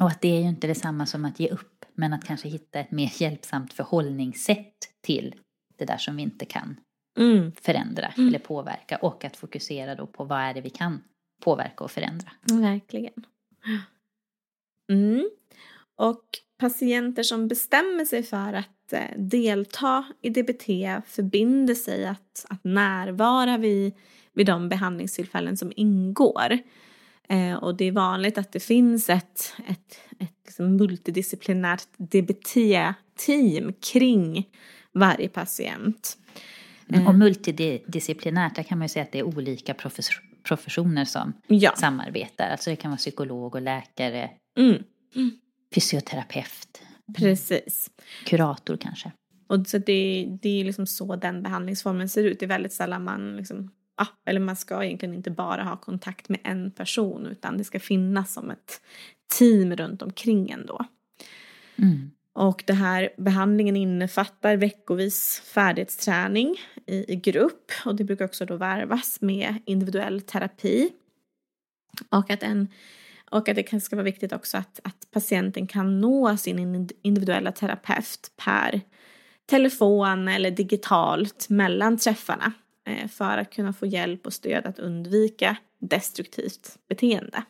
[0.00, 2.80] Och att det är ju inte detsamma som att ge upp, men att kanske hitta
[2.80, 5.34] ett mer hjälpsamt förhållningssätt till
[5.78, 6.80] det där som vi inte kan
[7.18, 7.52] mm.
[7.52, 8.28] förändra mm.
[8.28, 11.02] eller påverka och att fokusera då på vad är det vi kan
[11.40, 12.30] påverka och förändra.
[12.42, 13.24] Verkligen.
[14.92, 15.30] Mm.
[15.96, 16.24] Och
[16.58, 20.66] patienter som bestämmer sig för att eh, delta i DBT
[21.06, 23.92] förbinder sig att, att närvara vid,
[24.32, 26.58] vid de behandlingstillfällen som ingår.
[27.28, 34.48] Eh, och det är vanligt att det finns ett, ett, ett liksom multidisciplinärt DBT-team kring
[34.92, 36.18] varje patient.
[36.88, 37.06] Mm.
[37.06, 39.74] Och multidisciplinärt, där kan man ju säga att det är olika
[40.42, 41.74] professioner som ja.
[41.76, 42.48] samarbetar.
[42.50, 44.82] Alltså det kan vara psykolog och läkare, mm.
[45.14, 45.30] Mm.
[45.74, 46.82] fysioterapeut.
[47.16, 47.90] Precis.
[48.24, 49.12] Kurator kanske.
[49.46, 52.40] Och så det, det är liksom så den behandlingsformen ser ut.
[52.40, 56.28] Det är väldigt sällan man liksom, ah, eller man ska egentligen inte bara ha kontakt
[56.28, 58.80] med en person utan det ska finnas som ett
[59.38, 60.84] team runt omkring ändå.
[61.76, 62.10] Mm.
[62.32, 68.56] Och det här behandlingen innefattar veckovis färdighetsträning i, i grupp och det brukar också då
[68.56, 70.90] varvas med individuell terapi.
[72.08, 72.68] Och att, en,
[73.30, 77.52] och att det kan ska vara viktigt också att, att patienten kan nå sin individuella
[77.52, 78.80] terapeut per
[79.46, 82.52] telefon eller digitalt mellan träffarna
[82.86, 87.44] Eh, för att kunna få hjälp och stöd att undvika destruktivt beteende.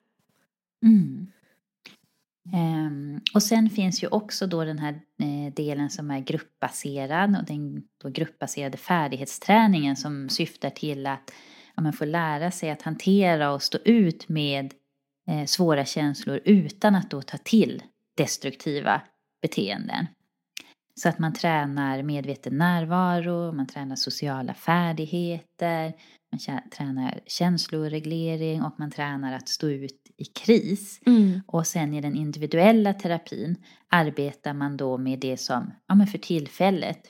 [0.82, 1.26] Mm.
[2.52, 7.44] Um, och sen finns ju också då den här eh, delen som är gruppbaserad och
[7.44, 11.32] den då gruppbaserade färdighetsträningen som syftar till att
[11.76, 14.74] ja, man får lära sig att hantera och stå ut med
[15.28, 17.82] eh, svåra känslor utan att då ta till
[18.16, 19.00] destruktiva
[19.42, 20.06] beteenden.
[21.00, 25.92] Så att man tränar medveten närvaro, man tränar sociala färdigheter,
[26.32, 31.00] man tränar känsloreglering och man tränar att stå ut i kris.
[31.06, 31.40] Mm.
[31.46, 33.56] Och sen i den individuella terapin
[33.88, 37.00] arbetar man då med det som ja, men för tillfället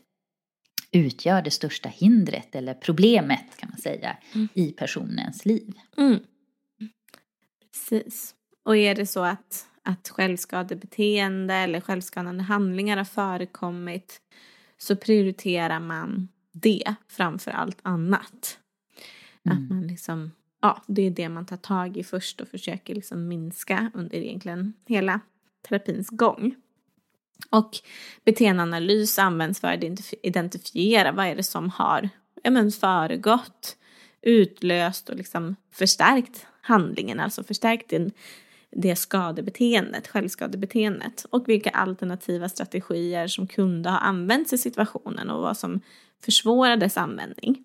[0.92, 4.48] utgör det största hindret eller problemet kan man säga mm.
[4.54, 5.72] i personens liv.
[5.96, 6.20] Mm.
[7.72, 8.34] Precis.
[8.64, 14.20] Och är det så att, att självskadebeteende eller självskadande handlingar har förekommit
[14.78, 18.58] så prioriterar man det framför allt annat.
[19.44, 19.58] Mm.
[19.58, 20.30] Att man liksom
[20.64, 24.74] ja, det är det man tar tag i först och försöker liksom minska under egentligen
[24.86, 25.20] hela
[25.68, 26.54] terapins gång.
[27.50, 27.70] Och
[28.24, 29.84] beteendeanalys används för att
[30.22, 32.08] identifiera vad är det som har
[32.42, 33.76] ja, men föregått,
[34.22, 38.10] utlöst och liksom förstärkt handlingen, alltså förstärkt den,
[38.76, 45.56] det skadebeteendet, självskadebeteendet och vilka alternativa strategier som kunde ha använts i situationen och vad
[45.56, 45.80] som
[46.24, 47.64] försvårar dess användning.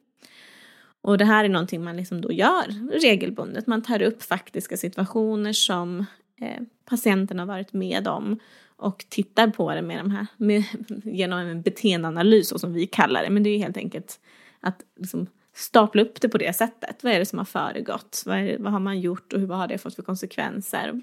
[1.02, 3.67] Och det här är någonting man liksom då gör regelbundet.
[3.67, 6.06] Man tar upp faktiska situationer som
[6.41, 8.39] eh, patienten har varit med om
[8.76, 10.63] och tittar på det med de här, med,
[11.04, 13.30] genom en beteendeanalys som vi kallar det.
[13.30, 14.19] Men det är ju helt enkelt
[14.60, 15.28] att liksom
[15.60, 17.04] stapla upp det på det sättet.
[17.04, 18.24] Vad är det som har föregått?
[18.26, 21.02] Vad, det, vad har man gjort och vad har det fått för konsekvenser?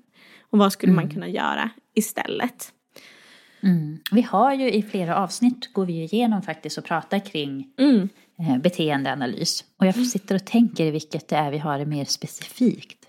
[0.50, 1.04] Och vad skulle mm.
[1.04, 2.72] man kunna göra istället?
[3.62, 3.98] Mm.
[4.10, 8.08] Vi har ju i flera avsnitt går vi igenom faktiskt och pratar kring mm.
[8.38, 9.64] Eh, beteendeanalys.
[9.78, 10.06] Och jag mm.
[10.06, 13.06] sitter och tänker vilket det är vi har det mer specifikt.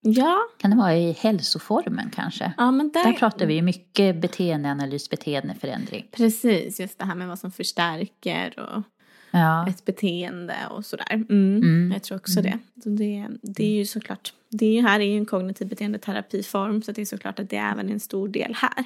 [0.00, 0.38] Ja.
[0.58, 2.52] Kan det vara i hälsoformen kanske?
[2.56, 3.04] Ja, men där...
[3.04, 6.08] där pratar vi ju mycket beteendeanalys, beteendeförändring.
[6.12, 8.82] Precis, just det här med vad som förstärker och
[9.32, 9.68] ja.
[9.68, 11.12] ett beteende och sådär.
[11.12, 11.92] Mm, mm.
[11.92, 12.58] Jag tror också mm.
[12.74, 12.90] det.
[12.90, 13.28] Det.
[13.42, 17.00] Det är ju såklart, det är ju här är ju en kognitiv beteendeterapiform så det
[17.00, 18.84] är såklart att det är även en stor del här.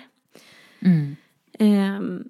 [1.58, 2.24] Um,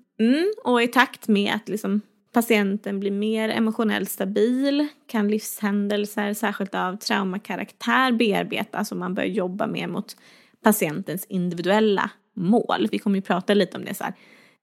[0.65, 2.01] och i takt med att liksom
[2.33, 9.67] patienten blir mer emotionellt stabil, kan livshändelser, särskilt av traumakaraktär, bearbetas och man börjar jobba
[9.67, 10.17] mer mot
[10.63, 12.89] patientens individuella mål.
[12.91, 14.15] Vi kommer ju prata lite om det, så här,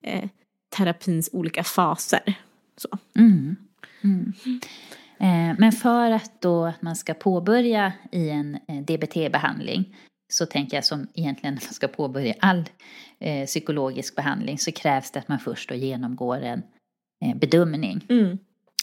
[0.04, 0.30] eh,
[0.78, 2.34] terapins olika faser.
[2.78, 2.98] Så.
[3.16, 3.56] Mm.
[4.04, 4.34] Mm.
[5.20, 9.96] Eh, men för att då man ska påbörja i en eh, DBT-behandling
[10.34, 12.70] så tänker jag som egentligen man ska påbörja all
[13.20, 16.64] eh, psykologisk behandling så krävs det att man först då genomgår en
[17.26, 18.06] eh, bedömning.
[18.10, 18.38] Mm.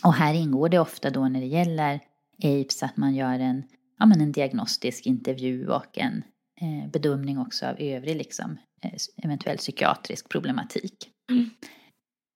[0.04, 2.00] Och här ingår det ofta då när det gäller
[2.42, 3.62] APES att man gör en,
[3.98, 6.22] ja, men en diagnostisk intervju och en
[6.60, 8.92] eh, bedömning också av övrig liksom, eh,
[9.24, 11.08] eventuell psykiatrisk problematik.
[11.30, 11.50] Mm.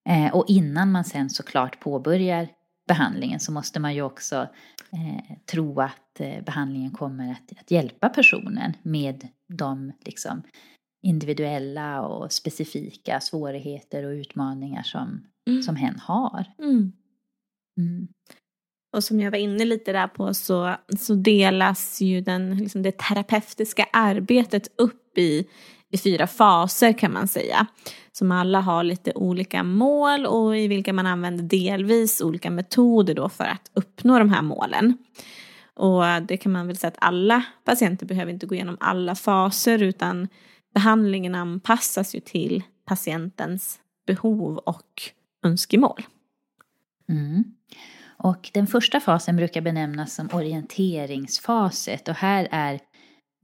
[0.09, 2.49] Eh, och innan man sen såklart påbörjar
[2.89, 4.37] behandlingen så måste man ju också
[4.93, 10.43] eh, tro att eh, behandlingen kommer att, att, hjälpa personen med de liksom,
[11.03, 15.63] individuella och specifika svårigheter och utmaningar som, mm.
[15.63, 16.45] som hen har.
[16.59, 16.93] Mm.
[17.79, 18.09] Mm.
[18.97, 22.99] Och som jag var inne lite där på så, så delas ju den, liksom det
[22.99, 25.47] terapeutiska arbetet upp i,
[25.95, 27.67] i fyra faser kan man säga.
[28.13, 33.29] Som alla har lite olika mål och i vilka man använder delvis olika metoder då
[33.29, 34.99] för att uppnå de här målen.
[35.75, 39.83] Och det kan man väl säga att alla patienter behöver inte gå igenom alla faser
[39.83, 40.29] utan
[40.75, 45.03] behandlingen anpassas ju till patientens behov och
[45.45, 46.03] önskemål.
[47.09, 47.45] Mm.
[48.17, 52.81] Och den första fasen brukar benämnas som orienteringsfaset och här är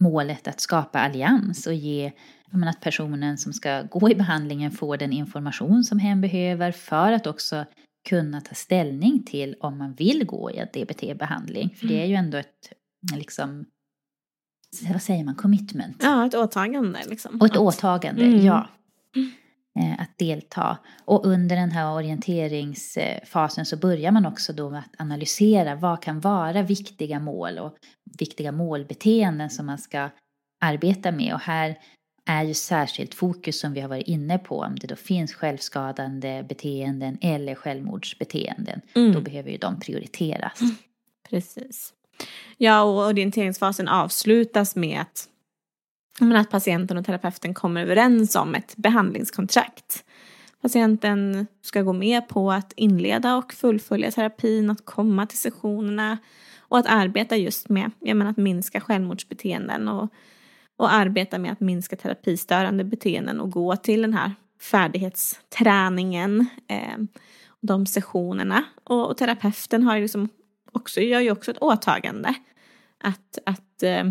[0.01, 2.13] målet att skapa allians och ge
[2.51, 7.13] menar, att personen som ska gå i behandlingen får den information som hen behöver för
[7.13, 7.65] att också
[8.09, 11.75] kunna ta ställning till om man vill gå i DBT-behandling.
[11.77, 12.73] För det är ju ändå ett,
[13.15, 13.65] liksom,
[14.93, 15.97] vad säger man, commitment.
[16.03, 17.41] Ja, ett åtagande liksom.
[17.41, 18.47] Och ett åtagande, mm.
[18.47, 18.69] ja.
[19.79, 20.79] Eh, att delta.
[21.05, 26.21] Och under den här orienteringsfasen så börjar man också då med att analysera vad kan
[26.21, 27.77] vara viktiga mål och
[28.19, 30.11] viktiga målbeteenden som man ska
[30.61, 31.35] arbeta med.
[31.35, 31.79] Och här
[32.27, 36.45] är ju särskilt fokus som vi har varit inne på, om det då finns självskadande
[36.49, 39.13] beteenden eller självmordsbeteenden, mm.
[39.13, 40.61] då behöver ju de prioriteras.
[40.61, 40.75] Mm.
[41.31, 41.93] Precis.
[42.57, 45.29] Ja, och orienteringsfasen avslutas med att,
[46.35, 50.05] att patienten och terapeuten kommer överens om ett behandlingskontrakt.
[50.63, 56.19] Patienten ska gå med på att inleda och fullfölja terapin, att komma till sessionerna
[56.59, 60.13] och att arbeta just med jag menar, att minska självmordsbeteenden och
[60.81, 66.99] och arbeta med att minska terapistörande beteenden och gå till den här färdighetsträningen, eh,
[67.61, 68.65] de sessionerna.
[68.85, 70.29] Och, och terapeuten har ju liksom
[70.73, 72.35] också, gör ju också ett åtagande
[72.99, 74.05] att, att eh,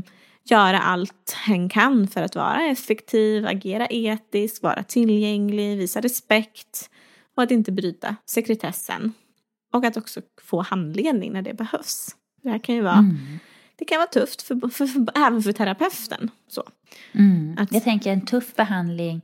[0.52, 6.89] göra allt hen kan för att vara effektiv, agera etiskt, vara tillgänglig, visa respekt
[7.36, 9.14] och att inte bryta sekretessen.
[9.74, 12.16] Och att också få handledning när det behövs.
[12.43, 13.39] Det här kan ju vara mm
[13.80, 16.32] det kan vara tufft för, för, för, även för terapeuten.
[16.47, 16.64] Så.
[17.12, 17.56] Mm.
[17.58, 19.22] Att, jag tänker en tuff behandling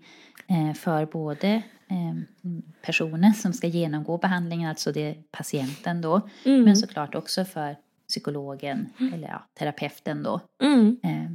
[0.47, 1.47] eh, för både
[1.87, 2.15] eh,
[2.81, 6.63] personen som ska genomgå behandlingen, alltså det patienten då, mm.
[6.63, 7.75] men såklart också för
[8.07, 9.13] psykologen mm.
[9.13, 10.41] eller ja, terapeuten då.
[10.63, 10.99] Mm.
[11.03, 11.31] Eh,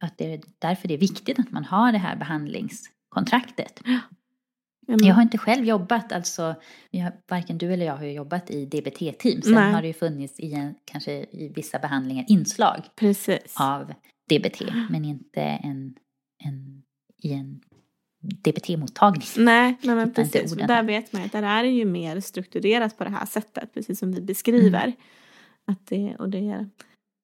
[0.00, 3.80] att det är därför det är viktigt att man har det här behandlingskontraktet.
[4.88, 5.06] Mm.
[5.06, 6.42] Jag har inte själv jobbat, alltså
[6.92, 9.42] har, varken du eller jag har jobbat i DBT-team.
[9.42, 9.72] Sen Nej.
[9.72, 13.54] har det ju funnits i en, kanske i vissa behandlingar inslag precis.
[13.60, 13.92] av
[14.30, 15.94] DBT, men inte en,
[16.44, 16.82] en,
[17.22, 17.60] i en
[18.20, 19.44] DBT-mottagning.
[19.44, 20.52] Nej, nej men precis.
[20.52, 23.98] Där vet man att där är det ju mer strukturerat på det här sättet, precis
[23.98, 24.84] som vi beskriver.
[24.84, 24.96] Mm.
[25.66, 26.68] Att det, och, det,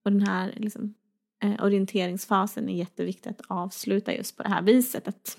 [0.04, 0.94] och den här liksom,
[1.44, 5.08] eh, orienteringsfasen är jätteviktig att avsluta just på det här viset.
[5.08, 5.38] Att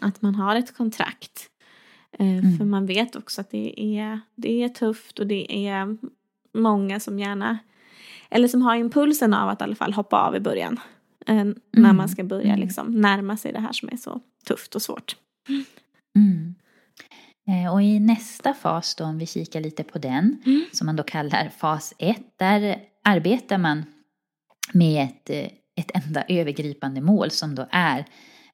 [0.00, 1.50] att man har ett kontrakt.
[2.18, 2.58] Eh, mm.
[2.58, 5.96] För man vet också att det är, det är tufft och det är
[6.54, 7.58] många som gärna,
[8.30, 10.80] eller som har impulsen av att i alla fall hoppa av i början.
[11.26, 11.60] Mm.
[11.70, 12.60] När man ska börja mm.
[12.60, 15.16] liksom närma sig det här som är så tufft och svårt.
[16.16, 16.54] Mm.
[17.48, 20.64] Eh, och i nästa fas då, om vi kikar lite på den, mm.
[20.72, 23.84] som man då kallar fas 1, där arbetar man
[24.72, 28.04] med ett, eh, ett enda övergripande mål som då är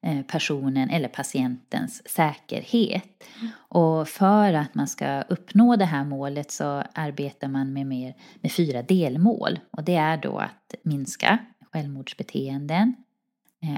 [0.06, 3.24] Eh, personen eller patientens säkerhet.
[3.54, 8.52] Och för att man ska uppnå det här målet så arbetar man med, mer, med
[8.52, 9.60] fyra delmål.
[9.70, 11.38] Och det är då att minska
[11.72, 12.94] självmordsbeteenden,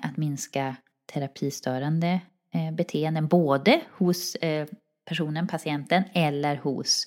[0.02, 0.76] att minska
[1.12, 2.20] terapistörande
[2.72, 4.36] beteenden både hos
[5.04, 7.06] personen, patienten eller hos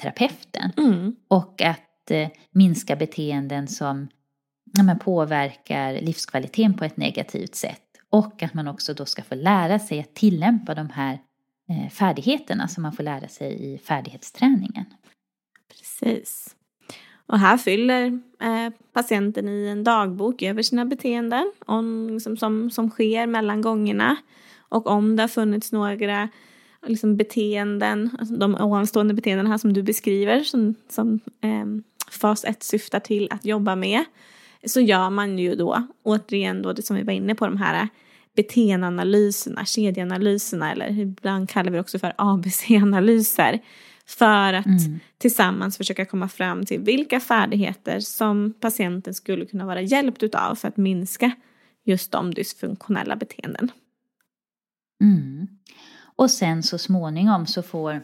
[0.00, 0.72] terapeuten.
[0.76, 1.16] Mm.
[1.28, 2.10] Och att
[2.50, 4.08] minska beteenden som
[4.78, 7.82] ja, påverkar livskvaliteten på ett negativt sätt.
[8.10, 11.18] Och att man också då ska få lära sig att tillämpa de här
[11.68, 14.84] eh, färdigheterna som man får lära sig i färdighetsträningen.
[15.68, 16.56] Precis.
[17.26, 18.06] Och här fyller
[18.40, 24.16] eh, patienten i en dagbok över sina beteenden om, liksom, som, som sker mellan gångerna.
[24.58, 25.96] Och om det har funnits några
[26.86, 31.66] liksom, beteenden, alltså de ovanstående beteenden här som du beskriver som, som eh,
[32.10, 34.04] fas 1 syftar till att jobba med
[34.64, 37.88] så gör man ju då, återigen då det som vi var inne på, de här
[38.36, 43.60] beteendeanalyserna, kedjeanalyserna eller ibland kallar vi det också för ABC-analyser.
[44.06, 45.00] För att mm.
[45.18, 50.68] tillsammans försöka komma fram till vilka färdigheter som patienten skulle kunna vara hjälpt utav för
[50.68, 51.32] att minska
[51.84, 53.72] just de dysfunktionella beteenden.
[55.02, 55.48] Mm.
[56.20, 58.02] Och sen så småningom så får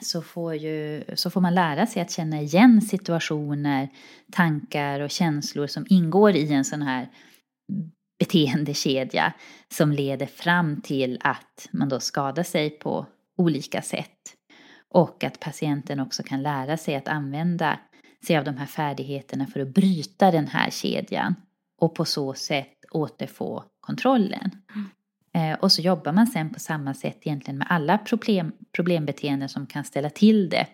[0.00, 3.88] så får, ju, så får man lära sig att känna igen situationer,
[4.32, 7.08] tankar och känslor som ingår i en sån här
[8.18, 9.32] beteendekedja
[9.68, 13.06] som leder fram till att man då skadar sig på
[13.36, 14.36] olika sätt.
[14.88, 17.78] Och att patienten också kan lära sig att använda
[18.26, 21.34] sig av de här färdigheterna för att bryta den här kedjan
[21.80, 24.50] och på så sätt återfå kontrollen.
[24.74, 24.88] Mm.
[25.34, 29.66] Eh, och så jobbar man sen på samma sätt egentligen med alla problem, problembeteenden som
[29.66, 30.66] kan ställa till det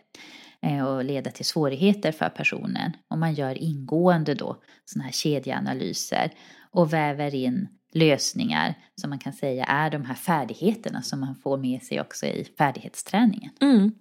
[0.63, 2.93] eh, och leda till svårigheter för personen.
[3.09, 6.31] Och man gör ingående då sådana här kedjeanalyser
[6.71, 11.59] och väver in lösningar som man kan säga är de här färdigheterna som man får
[11.59, 13.51] med sig också i färdighetsträningen.
[13.61, 13.93] Mm.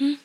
[0.00, 0.16] Mm.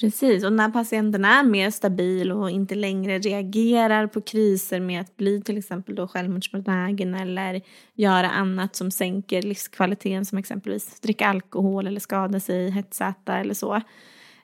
[0.00, 5.16] Precis, och när patienten är mer stabil och inte längre reagerar på kriser med att
[5.16, 7.62] bli till exempel då självmordsbenägen eller
[7.94, 13.80] göra annat som sänker livskvaliteten som exempelvis dricka alkohol eller skada sig, hetsäta eller så.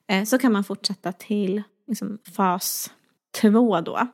[0.09, 2.91] Eh, så kan man fortsätta till liksom, fas
[3.41, 4.09] två då.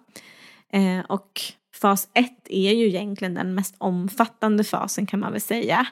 [0.73, 1.41] Eh, och
[1.75, 5.87] fas ett är ju egentligen den mest omfattande fasen kan man väl säga.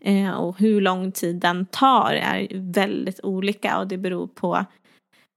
[0.00, 4.64] Eh, och hur lång tid den tar är väldigt olika och det beror på,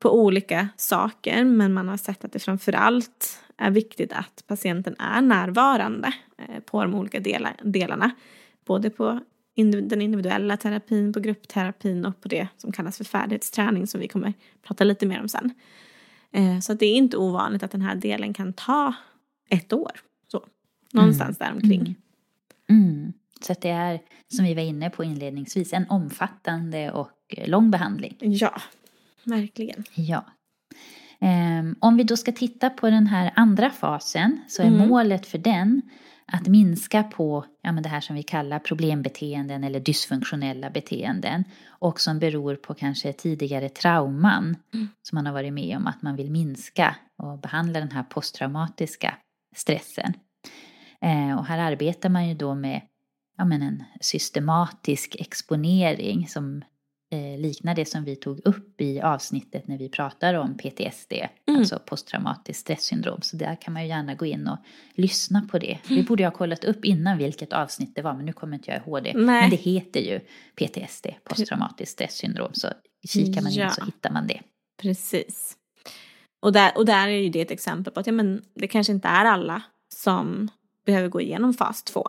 [0.03, 1.43] på olika saker.
[1.43, 6.83] Men man har sett att det framförallt är viktigt att patienten är närvarande eh, på
[6.83, 8.11] de olika delar, delarna.
[8.65, 9.19] Både på
[9.55, 14.33] den individuella terapin, på gruppterapin och på det som kallas för färdighetsträning som vi kommer
[14.67, 15.53] prata lite mer om sen.
[16.31, 18.93] Eh, så det är inte ovanligt att den här delen kan ta
[19.49, 19.91] ett år.
[20.31, 20.45] Så,
[20.91, 21.49] någonstans mm.
[21.49, 21.95] där omkring.
[22.69, 22.83] Mm.
[22.83, 23.13] Mm.
[23.41, 28.17] Så det är, som vi var inne på inledningsvis, en omfattande och lång behandling.
[28.19, 28.61] Ja,
[29.25, 29.83] verkligen.
[29.95, 30.25] Ja.
[31.21, 34.87] Um, om vi då ska titta på den här andra fasen så är mm.
[34.87, 35.81] målet för den
[36.25, 42.01] att minska på ja, men det här som vi kallar problembeteenden eller dysfunktionella beteenden och
[42.01, 44.89] som beror på kanske tidigare trauman mm.
[45.01, 49.15] som man har varit med om att man vill minska och behandla den här posttraumatiska
[49.55, 50.13] stressen.
[51.01, 52.81] Eh, och här arbetar man ju då med
[53.37, 56.63] ja, men en systematisk exponering som
[57.37, 61.59] liknar det som vi tog upp i avsnittet när vi pratar om PTSD, mm.
[61.59, 63.21] alltså posttraumatiskt stresssyndrom.
[63.21, 64.57] Så där kan man ju gärna gå in och
[64.93, 65.71] lyssna på det.
[65.71, 65.79] Mm.
[66.01, 68.81] Vi borde ha kollat upp innan vilket avsnitt det var, men nu kommer inte jag
[68.81, 69.13] ihåg det.
[69.13, 69.41] Nej.
[69.41, 70.19] Men det heter ju
[70.55, 72.67] PTSD, posttraumatiskt stresssyndrom, så
[73.07, 73.65] kikar man ja.
[73.65, 74.41] in så hittar man det.
[74.81, 75.57] Precis.
[76.41, 78.93] Och där, och där är ju det ett exempel på att ja, men det kanske
[78.93, 79.61] inte är alla
[79.95, 80.49] som
[80.85, 82.05] behöver gå igenom fas 2.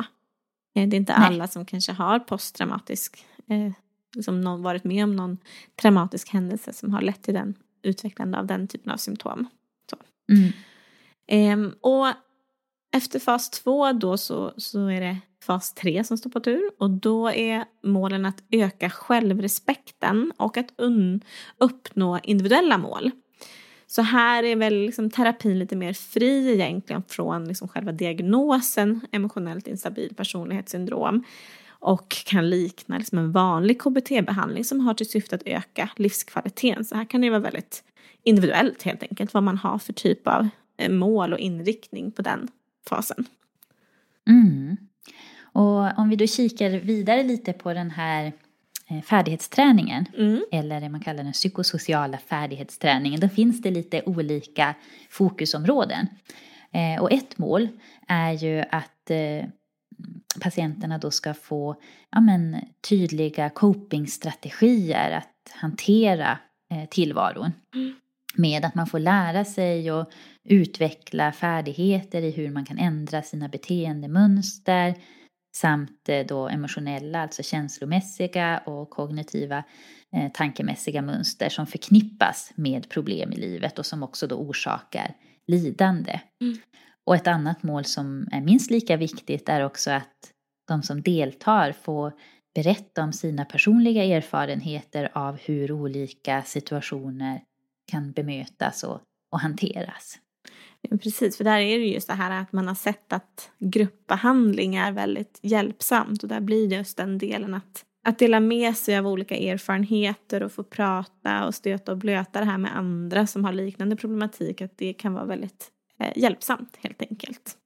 [0.75, 1.27] Eh, det är inte Nej.
[1.27, 3.73] alla som kanske har posttraumatisk, eh,
[4.15, 5.39] liksom någon, varit med om någon
[5.83, 9.47] traumatisk händelse som har lett till den utvecklande av den typen av symptom.
[10.33, 10.53] Mm.
[11.27, 12.07] Eh, och
[12.93, 16.91] efter fas 2 då så, så är det fas 3 som står på tur och
[16.91, 20.69] då är målen att öka självrespekten och att
[21.59, 23.11] uppnå individuella mål.
[23.87, 29.67] Så här är väl liksom terapin lite mer fri egentligen från liksom själva diagnosen emotionellt
[29.67, 31.25] instabil personlighetssyndrom
[31.85, 36.85] och kan likna liksom en vanlig KBT-behandling som har till syfte att öka livskvaliteten.
[36.85, 37.85] Så här kan det vara väldigt
[38.23, 42.49] individuellt helt enkelt vad man har för typ av eh, mål och inriktning på den
[42.89, 43.25] fasen.
[44.29, 44.77] Mm.
[45.43, 48.33] Och om vi då kikar vidare lite på den här
[48.87, 50.45] Eh, färdighetsträningen, mm.
[50.53, 54.75] eller det man kallar den psykosociala färdighetsträningen, då finns det lite olika
[55.11, 56.07] fokusområden.
[56.73, 57.69] Eh, och ett mål
[58.09, 59.11] är ju att
[60.41, 61.77] patienterna då ska få
[62.11, 62.57] ja, men,
[62.89, 66.39] tydliga copingstrategier att hantera
[66.91, 67.53] tillvaron.
[67.75, 67.95] Mm.
[68.37, 70.11] Med att man får lära sig och
[70.45, 74.95] utveckla färdigheter i hur man kan ändra sina beteendemönster,
[75.57, 79.65] samt eh, då emotionella, alltså känslomässiga och kognitiva
[80.17, 85.15] eh, tankemässiga mönster som förknippas med problem i livet och som också då orsakar
[85.47, 86.21] lidande.
[86.41, 86.59] Mm.
[87.07, 90.33] Och ett annat mål som är minst lika viktigt är också att
[90.69, 92.13] de som deltar får
[92.55, 97.43] berätta om sina personliga erfarenheter av hur olika situationer
[97.91, 99.01] kan bemötas och,
[99.33, 100.19] och hanteras.
[101.03, 104.93] Precis, för där är det just det här att man har sett att gruppbehandling är
[104.93, 109.07] väldigt hjälpsamt och där blir det just den delen att, att dela med sig av
[109.07, 113.53] olika erfarenheter och få prata och stöta och blöta det här med andra som har
[113.53, 115.71] liknande problematik, att det kan vara väldigt
[116.17, 117.57] hjälpsamt helt enkelt.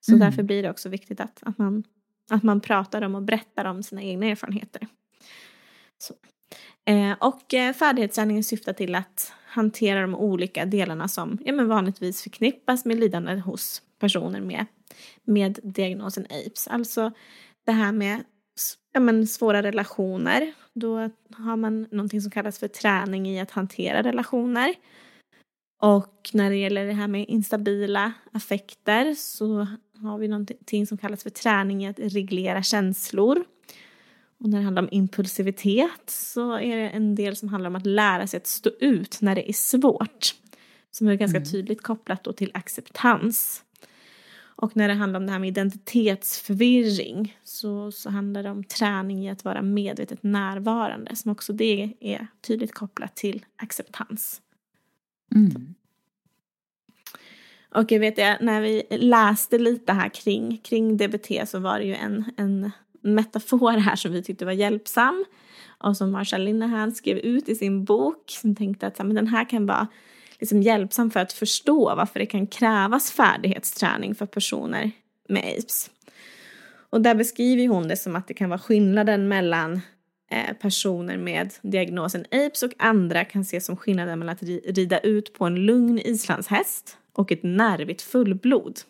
[0.00, 0.20] Så mm.
[0.20, 1.84] därför blir det också viktigt att, att, man,
[2.30, 4.88] att man pratar om och berättar om sina egna erfarenheter.
[5.98, 6.14] Så.
[6.86, 12.22] Eh, och eh, färdighetsträningen syftar till att hantera de olika delarna som ja, men vanligtvis
[12.22, 14.66] förknippas med lidande hos personer med,
[15.24, 16.68] med diagnosen AIDS.
[16.68, 17.12] Alltså
[17.64, 18.24] det här med
[18.92, 20.52] ja, men svåra relationer.
[20.74, 24.74] Då har man någonting som kallas för träning i att hantera relationer.
[25.84, 29.66] Och när det gäller det här med instabila affekter så
[29.96, 33.44] har vi någonting som kallas för träning i att reglera känslor.
[34.38, 37.86] Och när det handlar om impulsivitet så är det en del som handlar om att
[37.86, 40.34] lära sig att stå ut när det är svårt.
[40.90, 41.50] Som är ganska mm.
[41.50, 43.64] tydligt kopplat då till acceptans.
[44.36, 49.26] Och när det handlar om det här med identitetsförvirring så, så handlar det om träning
[49.26, 54.40] i att vara medvetet närvarande som också det är tydligt kopplat till acceptans.
[55.34, 55.74] Mm.
[57.74, 61.84] Och jag vet att när vi läste lite här kring, kring DBT så var det
[61.84, 62.70] ju en, en
[63.00, 65.24] metafor här som vi tyckte var hjälpsam.
[65.78, 69.50] och som Marshall Linehan skrev ut i sin bok som tänkte att men den här
[69.50, 69.88] kan vara
[70.40, 74.90] liksom hjälpsam för att förstå varför det kan krävas färdighetsträning för personer
[75.28, 75.90] med aids.
[76.90, 79.80] Och där beskriver hon det som att det kan vara skillnaden mellan
[80.34, 84.42] Eh, personer med diagnosen apes och andra kan ses som skillnaden mellan att
[84.76, 88.80] rida ut på en lugn islandshäst och ett nervigt fullblod.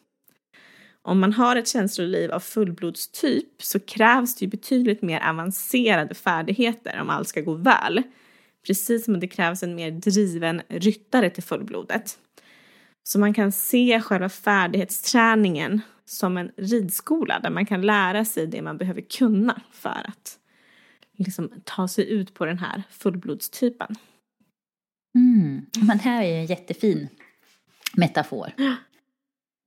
[1.03, 7.01] Om man har ett känsloliv av fullblodstyp så krävs det ju betydligt mer avancerade färdigheter
[7.01, 8.03] om allt ska gå väl.
[8.66, 12.18] Precis som det krävs en mer driven ryttare till fullblodet.
[13.03, 18.62] Så man kan se själva färdighetsträningen som en ridskola där man kan lära sig det
[18.62, 20.38] man behöver kunna för att
[21.16, 23.94] liksom ta sig ut på den här fullblodstypen.
[25.18, 25.66] Mm.
[25.86, 27.08] Men här är ju en jättefin
[27.96, 28.52] metafor.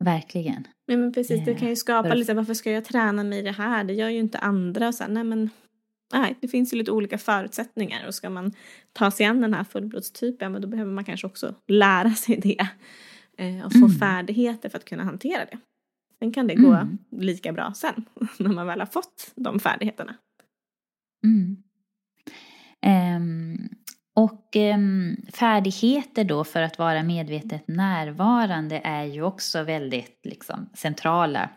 [0.04, 0.68] Verkligen.
[0.86, 3.52] Ja, men precis, det kan ju skapa lite, varför ska jag träna mig i det
[3.52, 3.84] här?
[3.84, 4.88] Det gör ju inte andra.
[4.88, 5.50] Och så här, nej, men,
[6.14, 8.52] nej, det finns ju lite olika förutsättningar och ska man
[8.94, 12.68] ta sig an den här fullblodstypen, men då behöver man kanske också lära sig det
[13.38, 13.90] eh, och få mm.
[13.90, 15.58] färdigheter för att kunna hantera det.
[16.20, 16.98] Sen kan det gå mm.
[17.12, 18.06] lika bra sen,
[18.38, 20.16] när man väl har fått de färdigheterna.
[21.24, 21.58] Mm.
[22.86, 23.70] Um,
[24.16, 31.50] och um, färdigheter då för att vara medvetet närvarande är ju också väldigt liksom, centrala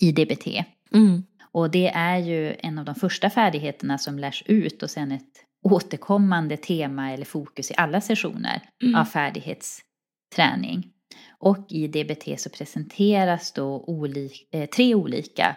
[0.00, 0.46] i DBT.
[0.94, 1.22] Mm.
[1.52, 5.44] Och det är ju en av de första färdigheterna som lärs ut och sen ett
[5.62, 8.94] återkommande tema eller fokus i alla sessioner mm.
[8.94, 10.92] av färdighetsträning.
[11.38, 15.56] Och i DBT så presenteras då olik, eh, tre olika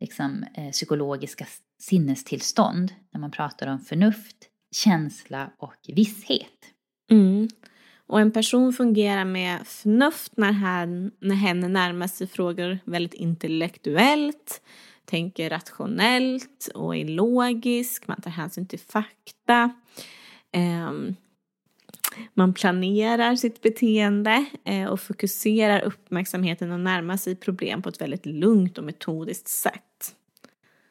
[0.00, 1.46] liksom, eh, psykologiska
[1.80, 4.36] sinnestillstånd när man pratar om förnuft,
[4.76, 6.72] känsla och visshet.
[7.10, 7.48] Mm.
[8.06, 14.62] Och en person fungerar med förnuft när, han, när hen närmar sig frågor väldigt intellektuellt,
[15.04, 19.70] tänker rationellt och är logisk, man tar hänsyn till fakta.
[20.56, 21.16] Um,
[22.34, 28.26] man planerar sitt beteende eh, och fokuserar uppmärksamheten och närmar sig problem på ett väldigt
[28.26, 30.14] lugnt och metodiskt sätt.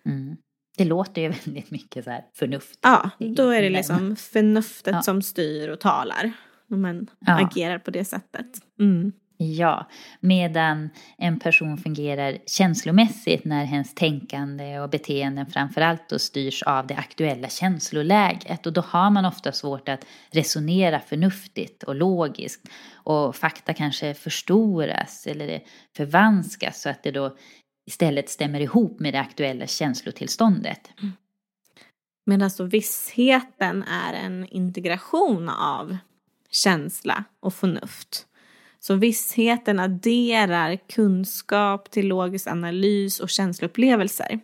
[0.05, 0.37] Mm.
[0.77, 2.79] Det låter ju väldigt mycket så här förnuft.
[2.81, 5.01] Ja, då är det liksom förnuftet ja.
[5.01, 6.31] som styr och talar.
[6.67, 7.45] När man ja.
[7.45, 8.47] agerar på det sättet.
[8.79, 9.11] Mm.
[9.39, 9.87] Ja,
[10.19, 16.95] medan en person fungerar känslomässigt när hens tänkande och beteenden framförallt då styrs av det
[16.95, 18.65] aktuella känsloläget.
[18.65, 22.69] Och då har man ofta svårt att resonera förnuftigt och logiskt.
[22.93, 25.59] Och fakta kanske förstoras eller
[25.97, 27.35] förvanskas så att det då
[27.87, 30.91] istället stämmer ihop med det aktuella känslotillståndet.
[31.01, 31.13] Mm.
[32.25, 35.97] Medan så vissheten är en integration av
[36.51, 38.26] känsla och förnuft.
[38.87, 44.39] Så vissheten adderar kunskap till logisk analys och känsloupplevelser.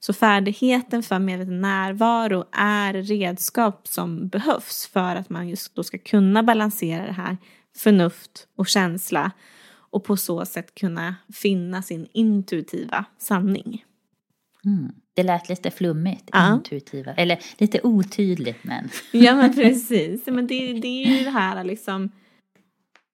[0.00, 5.98] Så färdigheten för medveten närvaro är redskap som behövs för att man just då ska
[5.98, 7.36] kunna balansera det här
[7.76, 9.30] förnuft och känsla
[9.70, 13.84] och på så sätt kunna finna sin intuitiva sanning.
[14.64, 14.92] Mm.
[15.14, 16.54] Det lät lite flummigt, ja.
[16.54, 18.88] intuitiva, eller lite otydligt men.
[19.12, 22.10] ja men precis, men det, det är ju det här liksom,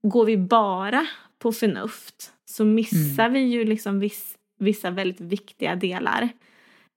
[0.04, 1.06] går vi bara
[1.38, 3.32] på förnuft så missar mm.
[3.32, 6.28] vi ju liksom viss, vissa väldigt viktiga delar.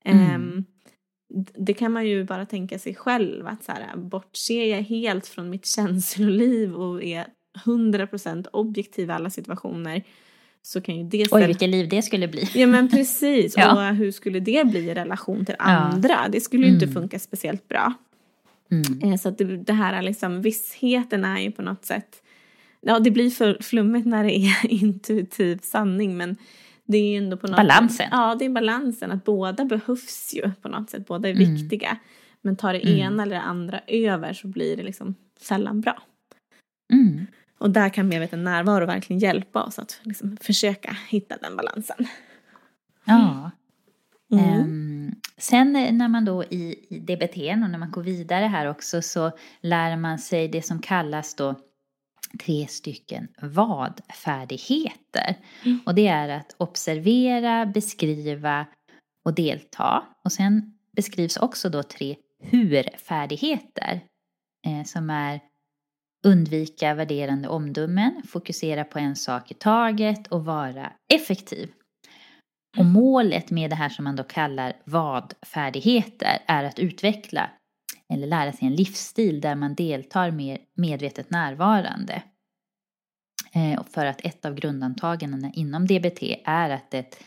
[0.05, 0.36] Mm.
[0.36, 0.66] Um,
[1.58, 5.49] det kan man ju bara tänka sig själv att så här, bortser jag helt från
[5.49, 7.28] mitt känsloliv och är
[7.66, 10.03] 100% objektiv i alla situationer
[10.62, 11.41] så kan ju det ställa...
[11.41, 12.49] Oj, vilket liv det skulle bli.
[12.53, 13.53] Ja, men precis.
[13.58, 13.89] ja.
[13.89, 16.10] Och hur skulle det bli i relation till andra?
[16.10, 16.30] Ja.
[16.30, 16.84] Det skulle ju mm.
[16.84, 17.93] inte funka speciellt bra.
[18.72, 19.14] Mm.
[19.14, 22.24] Eh, så att det, det här liksom, vissheten är ju på något sätt...
[22.88, 26.38] Ja, det blir för flummigt när det är intuitiv sanning, men
[26.86, 27.90] det är ju ändå på något Balansen.
[27.90, 29.12] Sätt, ja, det är balansen.
[29.12, 31.08] Att båda behövs ju på något sätt.
[31.08, 31.56] Båda är mm.
[31.56, 31.98] viktiga.
[32.42, 33.00] Men tar det mm.
[33.00, 36.04] ena eller det andra över så blir det liksom sällan bra.
[36.94, 37.26] Mm.
[37.58, 42.08] Och där kan medveten närvaro verkligen hjälpa oss att liksom försöka hitta den balansen.
[43.06, 43.52] Ja.
[44.32, 44.62] Mm.
[44.62, 49.02] Um, sen när man då i, i DBT och när man går vidare här också
[49.02, 49.32] så
[49.62, 51.56] lär man sig det som kallas då
[52.39, 55.38] tre stycken vad-färdigheter.
[55.65, 55.80] Mm.
[55.86, 58.65] Och det är att observera, beskriva
[59.25, 60.03] och delta.
[60.23, 64.01] Och sen beskrivs också då tre hur-färdigheter
[64.67, 65.39] eh, som är
[66.25, 71.71] undvika värderande omdömen, fokusera på en sak i taget och vara effektiv.
[72.78, 77.49] Och målet med det här som man då kallar vad-färdigheter är att utveckla
[78.14, 82.24] eller lära sig en livsstil där man deltar mer medvetet närvarande.
[83.53, 87.24] Eh, för att ett av grundantagandena inom DBT är att ett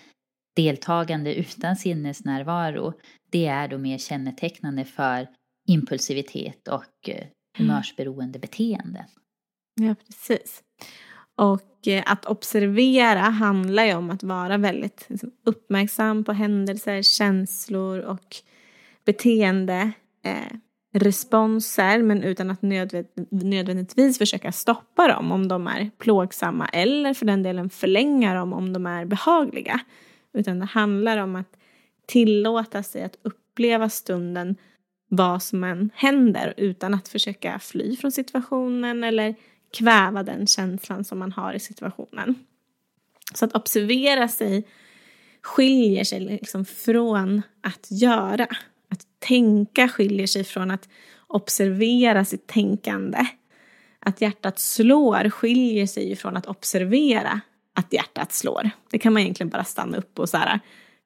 [0.56, 2.92] deltagande utan sinnesnärvaro,
[3.30, 5.28] det är då mer kännetecknande för
[5.68, 7.26] impulsivitet och eh,
[7.58, 9.04] humörsberoende beteenden.
[9.80, 10.62] Ja, precis.
[11.36, 17.98] Och eh, att observera handlar ju om att vara väldigt liksom, uppmärksam på händelser, känslor
[18.00, 18.36] och
[19.04, 19.92] beteende.
[20.24, 20.56] Eh,
[20.92, 22.62] responser men utan att
[23.30, 28.72] nödvändigtvis försöka stoppa dem om de är plågsamma eller för den delen förlänga dem om
[28.72, 29.80] de är behagliga.
[30.32, 31.56] Utan det handlar om att
[32.06, 34.56] tillåta sig att uppleva stunden
[35.08, 39.34] vad som än händer utan att försöka fly från situationen eller
[39.72, 42.34] kväva den känslan som man har i situationen.
[43.34, 44.66] Så att observera sig
[45.42, 48.46] skiljer sig liksom från att göra.
[48.90, 50.88] Att tänka skiljer sig från att
[51.26, 53.26] observera sitt tänkande.
[54.00, 57.40] Att hjärtat slår skiljer sig från att observera
[57.74, 58.70] att hjärtat slår.
[58.90, 60.60] Det kan man egentligen bara stanna upp och så här,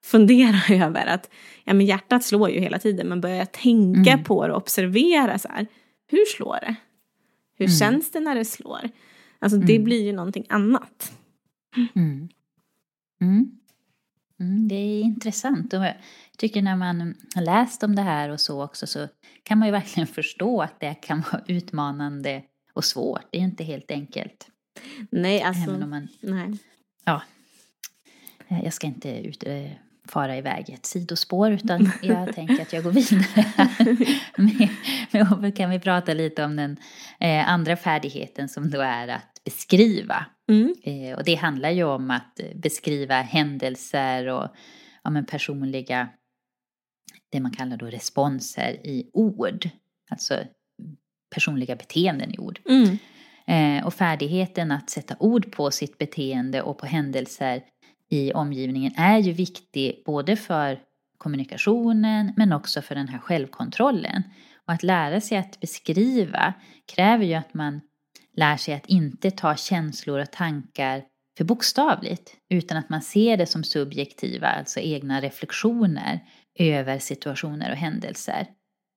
[0.05, 1.07] fundera över.
[1.07, 1.30] att
[1.64, 4.24] ja, men Hjärtat slår ju hela tiden men börjar tänka mm.
[4.24, 5.66] på det och observera så här,
[6.07, 6.74] hur slår det?
[7.59, 7.78] Hur mm.
[7.78, 8.91] känns det när det slår?
[9.39, 9.85] Alltså det mm.
[9.85, 11.12] blir ju någonting annat.
[13.20, 13.51] Mm.
[14.41, 14.68] Mm.
[14.68, 15.72] Det är intressant.
[15.72, 15.95] Och jag
[16.39, 19.09] tycker när man har läst om det här och så också så
[19.43, 23.26] kan man ju verkligen förstå att det kan vara utmanande och svårt.
[23.30, 24.49] Det är inte helt enkelt.
[25.11, 25.70] Nej, alltså.
[25.70, 26.59] Även om man, nej.
[27.05, 27.22] Ja.
[28.49, 29.70] Jag ska inte ut, eh,
[30.09, 33.69] fara iväg ett sidospår utan jag tänker att jag går vidare.
[35.11, 36.77] med, med, kan vi prata lite om den
[37.21, 40.27] eh, andra färdigheten som då är att beskriva.
[40.49, 40.75] Mm.
[40.83, 44.49] Eh, och det handlar ju om att beskriva händelser och
[45.05, 46.09] ja, men personliga,
[47.33, 49.69] det man kallar då responser i ord.
[50.11, 50.45] Alltså
[51.35, 52.61] personliga beteenden i ord.
[52.69, 52.99] Mm.
[53.47, 57.63] Eh, och färdigheten att sätta ord på sitt beteende och på händelser
[58.11, 60.81] i omgivningen är ju viktig både för
[61.19, 64.23] kommunikationen men också för den här självkontrollen.
[64.67, 66.55] Och att lära sig att beskriva
[66.87, 67.81] kräver ju att man
[68.37, 71.05] lär sig att inte ta känslor och tankar
[71.37, 76.21] för bokstavligt utan att man ser det som subjektiva, alltså egna reflektioner
[76.59, 78.47] över situationer och händelser.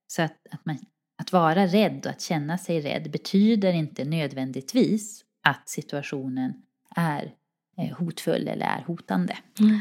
[0.08, 0.78] Så att, att, man,
[1.22, 6.53] att vara rädd och att känna sig rädd betyder inte nödvändigtvis att situationen
[6.95, 7.34] är
[7.78, 9.38] Eh, hotfull eller är hotande.
[9.59, 9.80] Mm.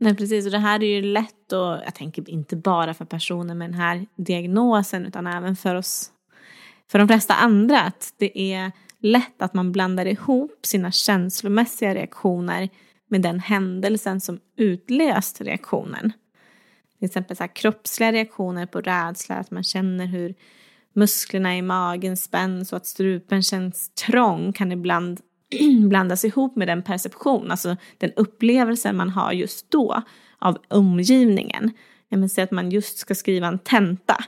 [0.00, 3.54] Nej precis och det här är ju lätt och jag tänker inte bara för personer
[3.54, 6.12] med den här diagnosen utan även för oss
[6.90, 12.68] för de flesta andra att det är lätt att man blandar ihop sina känslomässiga reaktioner
[13.08, 16.12] med den händelsen som utlöst reaktionen.
[16.98, 20.34] Till exempel så här, kroppsliga reaktioner på rädsla, att man känner hur
[20.92, 25.20] musklerna i magen spänns och att strupen känns trång kan ibland
[25.88, 30.02] blandas ihop med den perception, alltså den upplevelsen man har just då
[30.38, 31.70] av omgivningen.
[32.30, 34.24] Säg att man just ska skriva en tenta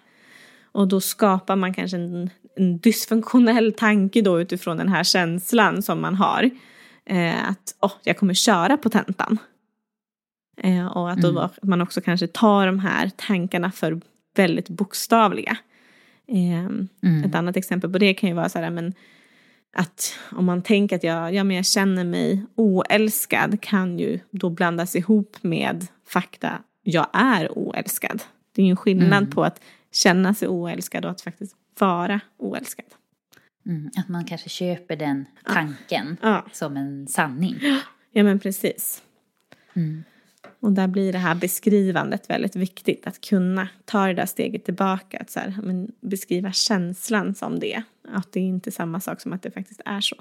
[0.73, 6.01] och då skapar man kanske en, en dysfunktionell tanke då utifrån den här känslan som
[6.01, 6.51] man har.
[7.07, 9.39] Eh, att oh, jag kommer köra på tentan.
[10.63, 11.51] Eh, och att då mm.
[11.63, 14.01] man också kanske tar de här tankarna för
[14.37, 15.57] väldigt bokstavliga.
[16.29, 16.67] Eh,
[17.03, 17.25] mm.
[17.25, 18.95] Ett annat exempel på det kan ju vara så här, men
[19.73, 24.51] att om man tänker att jag, ja, men jag känner mig oälskad kan ju då
[24.51, 28.23] blandas ihop med fakta, jag är oälskad.
[28.55, 29.31] Det är ju en skillnad mm.
[29.31, 29.61] på att
[29.93, 32.87] känna sig oälskad och att faktiskt vara oälskad.
[33.67, 36.47] Mm, att man kanske köper den tanken ja.
[36.53, 37.57] som en sanning.
[38.11, 39.03] Ja men precis.
[39.75, 40.05] Mm.
[40.61, 43.07] Och där blir det här beskrivandet väldigt viktigt.
[43.07, 45.19] Att kunna ta det där steget tillbaka.
[45.19, 47.83] Att så här, men, beskriva känslan som det.
[48.09, 50.17] Att det är inte samma sak som att det faktiskt är så.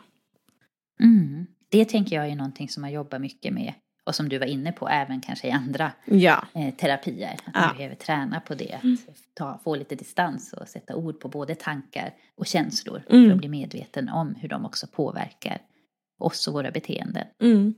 [1.00, 1.46] Mm.
[1.70, 3.74] Det tänker jag är någonting som man jobbar mycket med.
[4.04, 6.48] Och som du var inne på även kanske i andra ja.
[6.54, 7.40] eh, terapier.
[7.46, 7.74] Att man ja.
[7.78, 8.74] behöver träna på det.
[8.74, 8.98] Att mm.
[9.34, 13.04] ta, få lite distans och sätta ord på både tankar och känslor.
[13.10, 13.26] Mm.
[13.26, 15.62] För att bli medveten om hur de också påverkar
[16.18, 17.28] oss och våra beteenden.
[17.42, 17.74] Mm.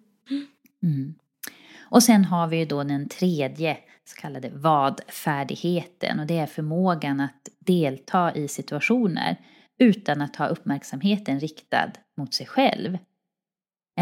[1.92, 7.20] Och sen har vi ju då den tredje så kallade vad-färdigheten och det är förmågan
[7.20, 9.38] att delta i situationer
[9.80, 12.98] utan att ha uppmärksamheten riktad mot sig själv.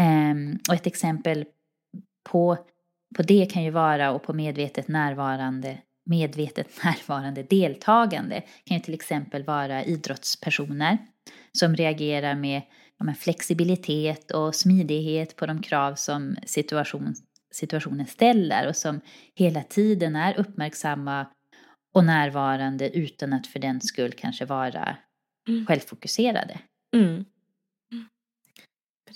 [0.00, 1.44] Um, och ett exempel
[2.30, 2.56] på,
[3.16, 8.94] på det kan ju vara, och på medvetet närvarande, medvetet närvarande deltagande kan ju till
[8.94, 10.98] exempel vara idrottspersoner
[11.52, 12.62] som reagerar med
[12.98, 17.14] ja, flexibilitet och smidighet på de krav som situation,
[17.50, 19.00] situationen ställer och som
[19.34, 21.26] hela tiden är uppmärksamma
[21.94, 24.96] och närvarande utan att för den skull kanske vara
[25.48, 25.66] mm.
[25.66, 26.58] självfokuserade.
[26.96, 27.24] Mm.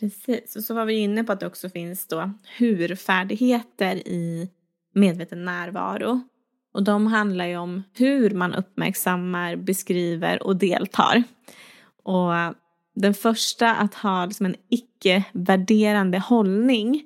[0.01, 4.51] Precis, och så var vi inne på att det också finns då hur-färdigheter i
[4.95, 6.21] medveten närvaro.
[6.73, 11.23] Och de handlar ju om hur man uppmärksammar, beskriver och deltar.
[12.03, 12.33] Och
[12.95, 17.05] den första, att ha liksom en icke-värderande hållning,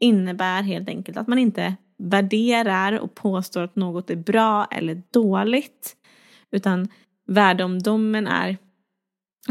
[0.00, 5.96] innebär helt enkelt att man inte värderar och påstår att något är bra eller dåligt.
[6.50, 6.88] Utan
[7.26, 8.56] värdeomdömen är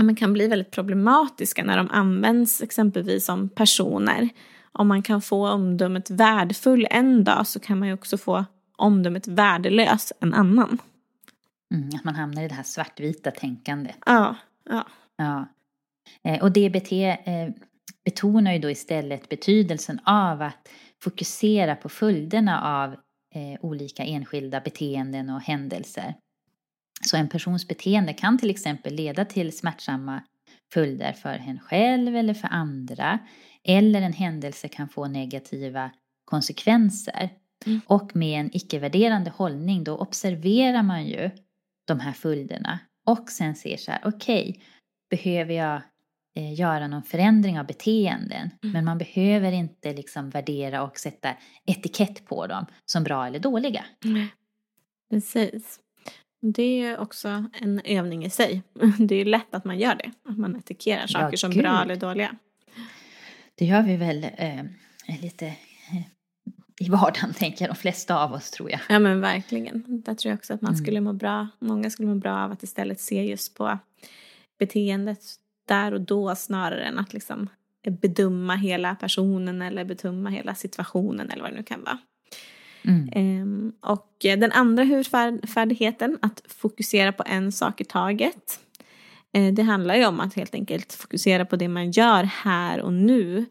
[0.04, 4.30] man kan bli väldigt problematiska när de används exempelvis som personer.
[4.72, 8.46] Om man kan få omdömet värdefull en dag så kan man ju också få
[8.78, 10.78] omdömet värdelös en annan.
[11.74, 13.96] Mm, att man hamnar i det här svartvita tänkandet.
[14.06, 14.36] Ja.
[14.70, 14.86] ja.
[15.18, 15.46] ja.
[16.24, 17.50] Eh, och DBT eh,
[18.06, 20.70] betonar ju då istället betydelsen av att
[21.04, 22.94] fokusera på följderna av
[23.36, 26.16] eh, olika enskilda beteenden och händelser.
[27.02, 30.24] Så en persons beteende kan till exempel leda till smärtsamma
[30.74, 33.20] följder för hen själv eller för andra.
[33.64, 35.92] Eller en händelse kan få negativa
[36.26, 37.30] konsekvenser.
[37.66, 37.82] Mm.
[37.86, 41.30] Och med en icke-värderande hållning då observerar man ju
[41.88, 42.80] de här följderna.
[43.06, 44.62] Och sen ser så här, okej, okay,
[45.10, 45.82] behöver jag
[46.36, 48.50] eh, göra någon förändring av beteenden?
[48.64, 48.74] Mm.
[48.74, 51.34] Men man behöver inte liksom värdera och sätta
[51.66, 53.86] etikett på dem som bra eller dåliga.
[54.06, 54.28] Mm.
[55.10, 55.80] Precis.
[56.42, 58.64] Det är också en övning i sig.
[59.00, 60.12] Det är lätt att man gör det.
[60.30, 61.64] Att man etikerar saker ja, som gud.
[61.64, 62.36] bra eller dåliga.
[63.56, 64.64] Det gör vi väl eh,
[65.22, 65.56] lite eh,
[66.80, 68.80] i vardagen, tänker jag, de flesta av oss tror jag.
[68.90, 69.84] Ja men verkligen.
[69.88, 70.84] Där tror jag också att man mm.
[70.84, 73.78] skulle må bra, många skulle må bra av att istället se just på
[74.60, 75.20] beteendet
[75.68, 77.50] där och då snarare än att liksom
[78.02, 81.98] bedöma hela personen eller bedöma hela situationen eller vad det nu kan vara.
[82.84, 83.10] Mm.
[83.12, 88.60] Ehm, och den andra hurfärdigheten, att fokusera på en sak i taget.
[89.34, 92.94] Eh, det handlar ju om att helt enkelt fokusera på det man gör här och
[92.94, 93.46] nu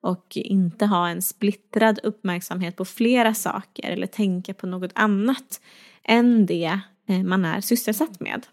[0.00, 5.60] och inte ha en splittrad uppmärksamhet på flera saker eller tänka på något annat
[6.04, 8.46] än det eh, man är sysselsatt med.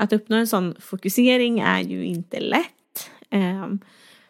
[0.00, 3.10] Att uppnå en sån fokusering är ju inte lätt.
[3.30, 3.78] Ehm,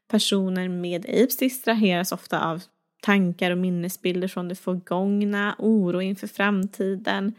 [0.09, 2.63] personer med apes distraheras ofta av
[3.03, 7.35] tankar och minnesbilder från det förgångna, oro inför framtiden,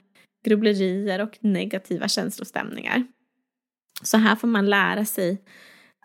[0.46, 3.08] grubblerier och negativa känslostämningar.
[4.04, 5.44] Så här får man lära sig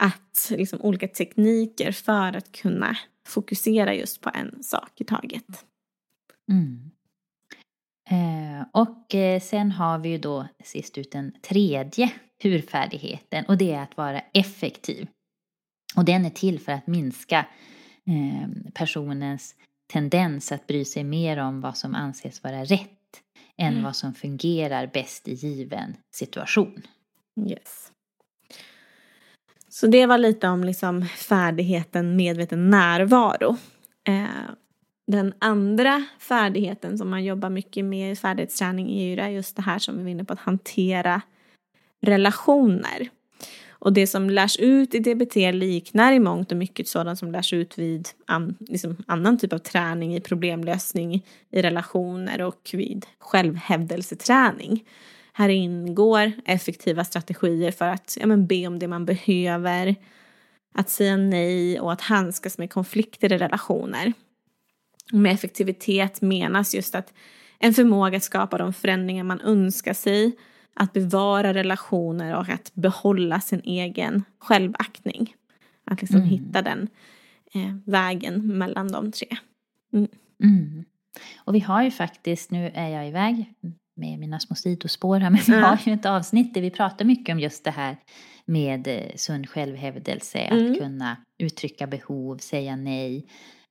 [0.01, 2.97] att liksom, olika tekniker för att kunna
[3.27, 5.65] fokusera just på en sak i taget.
[6.53, 6.91] Mm.
[8.11, 13.73] Eh, och eh, sen har vi ju då sist ut den tredje hurfärdigheten och det
[13.73, 15.09] är att vara effektiv.
[15.97, 17.47] Och den är till för att minska
[18.09, 19.55] Eh, personens
[19.93, 22.91] tendens att bry sig mer om vad som anses vara rätt
[23.59, 23.85] än mm.
[23.85, 26.83] vad som fungerar bäst i given situation.
[27.49, 27.93] Yes.
[29.69, 33.57] Så det var lite om liksom färdigheten medveten närvaro.
[34.09, 34.27] Eh,
[35.07, 39.79] den andra färdigheten som man jobbar mycket med i färdighetsträning är ju just det här
[39.79, 41.23] som vi var inne på att hantera
[42.03, 43.09] relationer.
[43.69, 47.53] Och det som lärs ut i DBT liknar i mångt och mycket sådant som lärs
[47.53, 54.85] ut vid an, liksom annan typ av träning i problemlösning i relationer och vid självhävdelseträning.
[55.33, 59.95] Här ingår effektiva strategier för att ja, men, be om det man behöver,
[60.75, 64.13] att säga nej och att handskas med konflikter i relationer.
[65.13, 67.13] Med effektivitet menas just att
[67.59, 70.37] en förmåga att skapa de förändringar man önskar sig
[70.75, 75.35] att bevara relationer och att behålla sin egen självaktning.
[75.85, 76.29] Att liksom mm.
[76.29, 76.89] hitta den
[77.55, 79.29] eh, vägen mellan de tre.
[79.93, 80.09] Mm.
[80.43, 80.85] Mm.
[81.37, 83.55] Och vi har ju faktiskt, nu är jag iväg
[83.97, 87.33] med mina små sidospår här, men vi har ju ett avsnitt där vi pratar mycket
[87.33, 87.97] om just det här
[88.45, 90.75] med eh, sund självhävdelse, att mm.
[90.75, 93.27] kunna uttrycka behov, säga nej,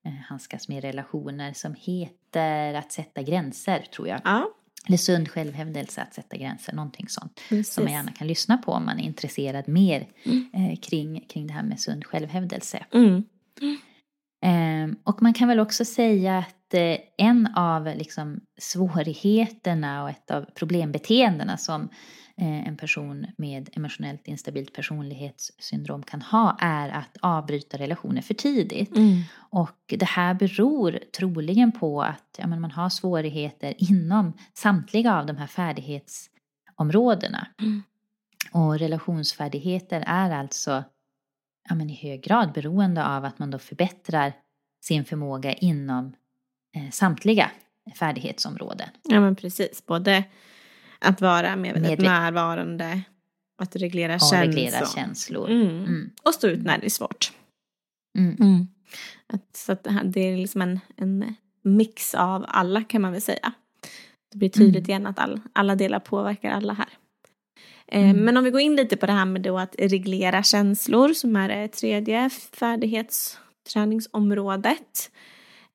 [0.10, 4.22] handskas med relationer som heter att sätta gränser, tror jag.
[4.24, 4.49] Ja.
[4.88, 7.41] Eller sund självhävdelse, att sätta gränser, någonting sånt.
[7.49, 7.74] Precis.
[7.74, 10.49] Som man gärna kan lyssna på om man är intresserad mer mm.
[10.53, 12.86] eh, kring, kring det här med sund självhävdelse.
[12.93, 13.24] Mm.
[14.45, 20.32] Eh, och man kan väl också säga att eh, en av liksom, svårigheterna och ett
[20.32, 27.77] av problembeteendena som Eh, en person med emotionellt instabilt personlighetssyndrom kan ha är att avbryta
[27.77, 28.97] relationer för tidigt.
[28.97, 29.21] Mm.
[29.36, 35.38] Och det här beror troligen på att ja, man har svårigheter inom samtliga av de
[35.38, 37.47] här färdighetsområdena.
[37.61, 37.83] Mm.
[38.51, 40.83] Och relationsfärdigheter är alltså
[41.69, 44.33] ja, men i hög grad beroende av att man då förbättrar
[44.81, 46.15] sin förmåga inom
[46.75, 47.51] eh, samtliga
[47.99, 48.89] färdighetsområden.
[49.03, 50.23] Ja men precis, både
[51.06, 53.01] att vara medvetet närvarande.
[53.58, 54.39] Att reglera känslor.
[54.41, 55.49] Reglera känslor.
[55.49, 55.68] Mm.
[55.68, 56.10] Mm.
[56.24, 57.32] Och stå ut när det är svårt.
[58.18, 58.36] Mm.
[58.39, 58.68] Mm.
[59.28, 63.12] Att, så att det här- det är liksom en, en mix av alla kan man
[63.12, 63.53] väl säga.
[64.32, 64.89] Det blir tydligt Mm.
[64.89, 66.89] igen att all, alla delar påverkar alla här.
[67.88, 68.18] Eh, Mm.
[68.26, 71.36] Men om vi går in lite på det här med då att reglera känslor som
[71.36, 75.12] är det tredje färdighetsträningsområdet.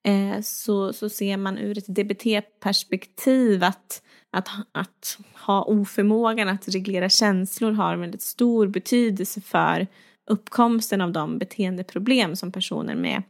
[0.04, 7.08] Eh, så, så ser man ur ett DBT-perspektiv att, att, att ha oförmågan att reglera
[7.08, 9.86] känslor har väldigt stor betydelse för
[10.26, 13.22] uppkomsten av de beteendeproblem som personer med,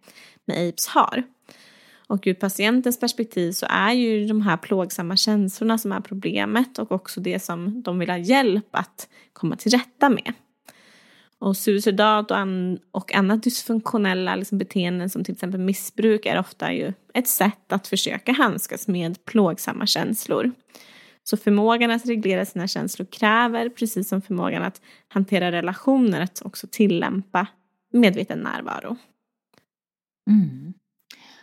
[0.44, 1.24] med apes har.
[2.06, 6.92] Och ur patientens perspektiv så är ju de här plågsamma känslorna som är problemet och
[6.92, 10.32] också det som de vill ha hjälp att komma till rätta med.
[11.40, 16.72] Och suicidat och, an, och annat dysfunktionella liksom beteenden som till exempel missbruk är ofta
[16.72, 20.52] ju ett sätt att försöka handskas med plågsamma känslor.
[21.22, 26.66] Så förmågan att reglera sina känslor kräver, precis som förmågan att hantera relationer, att också
[26.70, 27.46] tillämpa
[27.92, 28.96] medveten närvaro.
[30.30, 30.74] Mm.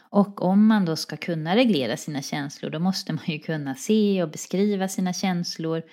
[0.09, 4.23] Och om man då ska kunna reglera sina känslor då måste man ju kunna se
[4.23, 5.83] och beskriva sina känslor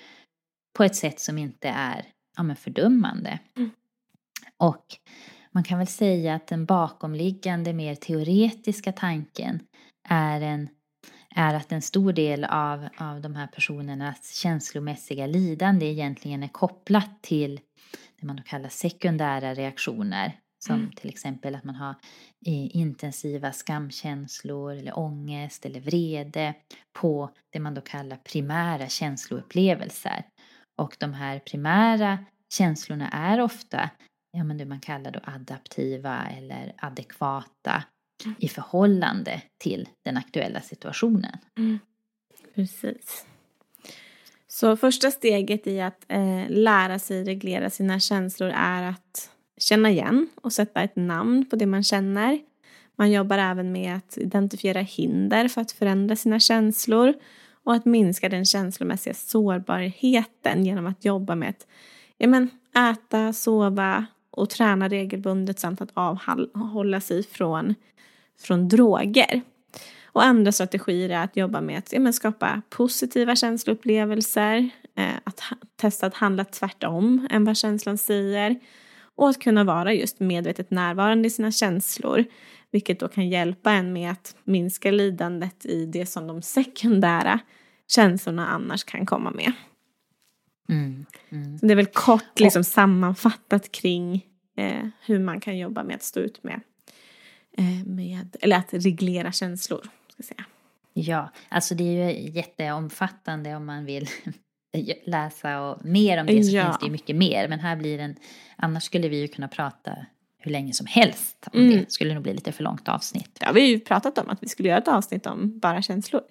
[0.77, 2.05] på ett sätt som inte är
[2.37, 3.39] ja, men fördömande.
[3.57, 3.71] Mm.
[4.63, 4.85] Och
[5.53, 9.61] man kan väl säga att den bakomliggande mer teoretiska tanken
[10.09, 10.69] är, en,
[11.35, 17.23] är att en stor del av, av de här personernas känslomässiga lidande egentligen är kopplat
[17.23, 17.61] till
[18.21, 20.41] det man då kallar sekundära reaktioner.
[20.67, 20.91] Som Mm.
[20.93, 21.95] till exempel att man har
[22.47, 26.55] eh, intensiva skamkänslor eller ångest eller vrede
[27.01, 30.25] på det man då kallar primära känsloupplevelser.
[30.83, 32.19] Och de här primära
[32.55, 33.91] känslorna är ofta
[34.35, 37.85] ja, men det man kallar då adaptiva eller adekvata
[38.39, 41.39] i förhållande till den aktuella situationen.
[41.59, 41.79] Mm.
[42.55, 43.27] Precis.
[44.47, 50.29] Så första steget i att eh, lära sig reglera sina känslor är att känna igen
[50.35, 52.41] och sätta ett namn på det man känner.
[52.97, 57.15] Man jobbar även med att identifiera hinder för att förändra sina känslor
[57.65, 61.67] och att minska den känslomässiga sårbarheten genom att jobba med att
[62.19, 64.07] ja, men, äta, sova
[64.37, 67.75] och träna regelbundet samt att avhålla sig från,
[68.41, 69.43] från droger.
[70.05, 75.41] Och andra strategier är att jobba med att ja, men skapa positiva känsloupplevelser, eh, att
[75.77, 78.61] testa att handla tvärtom än vad känslan säger
[79.17, 82.25] och att kunna vara just medvetet närvarande i sina känslor,
[82.71, 87.41] vilket då kan hjälpa en med att minska lidandet i det som de sekundära
[87.89, 89.53] känslorna annars kan komma med.
[90.69, 91.59] Mm, mm.
[91.63, 96.21] Det är väl kort liksom, sammanfattat kring eh, hur man kan jobba med att stå
[96.21, 96.61] ut med,
[97.59, 99.87] eh, med eller att reglera känslor.
[100.13, 100.45] Ska säga.
[100.93, 104.09] Ja, alltså det är ju jätteomfattande om man vill
[105.07, 106.65] läsa och mer om det så Ja.
[106.65, 107.49] finns det ju mycket mer.
[107.49, 108.17] Men här blir en,
[108.57, 109.97] annars skulle vi ju kunna prata
[110.39, 111.73] hur länge som helst om Mm.
[111.79, 111.93] det.
[111.93, 113.39] Skulle nog bli lite för långt avsnitt.
[113.41, 116.23] Ja, vi har ju pratat om att vi skulle göra ett avsnitt om bara känslor.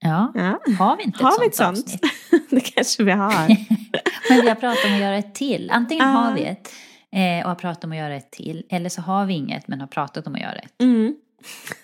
[0.00, 0.60] Ja, Ja.
[0.78, 2.02] har vi inte Har ett vi ett sånt sånt?
[2.04, 2.41] avsnitt?
[2.56, 3.46] det kanske vi har.
[4.28, 5.70] Men vi har pratat om att göra ett till.
[5.72, 6.12] Antingen Ja.
[6.12, 6.72] har vi ett
[7.12, 8.64] eh, och har pratat om att göra ett till.
[8.70, 10.82] Eller så har vi inget men har pratat om att göra ett.
[10.82, 11.14] Mm.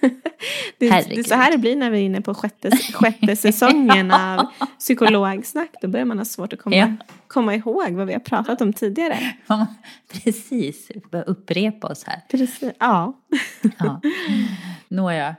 [0.01, 0.09] det,
[0.79, 1.27] det är Herregud.
[1.27, 4.47] så här det blir när vi är inne på sjätte, sjätte säsongen av
[4.79, 5.71] psykologsnack.
[5.83, 6.93] Då börjar man ha svårt att komma, Ja.
[7.27, 9.19] komma ihåg vad vi har pratat om tidigare.
[9.47, 9.66] Ja,
[10.12, 12.21] Precis, vi börjar upprepa oss här.
[12.31, 12.73] Precis.
[12.79, 13.12] Ja.
[13.79, 14.01] Ja.
[14.91, 15.36] Nåja.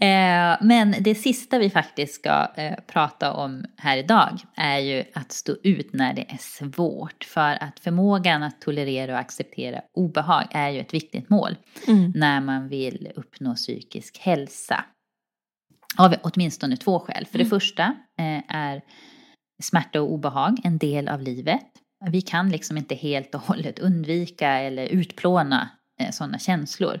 [0.00, 5.32] Eh, men det sista vi faktiskt ska eh, prata om här idag är ju att
[5.32, 7.24] stå ut när det är svårt.
[7.24, 11.56] För att förmågan att tolerera och acceptera obehag är ju ett viktigt mål
[11.88, 12.12] Mm.
[12.14, 14.84] när man vill uppnå psykisk hälsa.
[15.98, 17.26] Av åtminstone två skäl.
[17.26, 17.82] För det första
[18.18, 18.80] eh, är
[19.62, 21.66] smärta och obehag en del av livet.
[22.10, 25.70] Vi kan liksom inte helt och hållet undvika eller utplåna
[26.00, 27.00] eh, sådana känslor.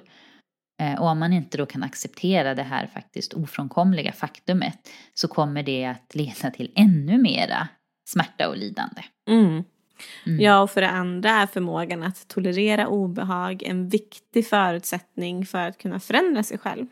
[0.80, 5.62] Eh, och om man inte då kan acceptera det här faktiskt ofrånkomliga faktumet så kommer
[5.62, 7.68] det att leda till ännu mera
[8.08, 9.02] smärta och lidande.
[9.28, 9.64] Mm.
[10.26, 10.40] Mm.
[10.40, 15.78] Ja, och för det andra är förmågan att tolerera obehag en viktig förutsättning för att
[15.78, 16.86] kunna förändra sig själv.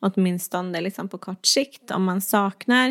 [0.00, 1.90] Åtminstone liksom på kort sikt.
[1.90, 2.88] Om man saknar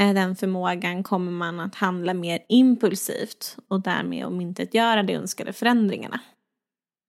[0.00, 6.20] eh, den förmågan kommer man att handla mer impulsivt och därmed omintetgöra de önskade förändringarna.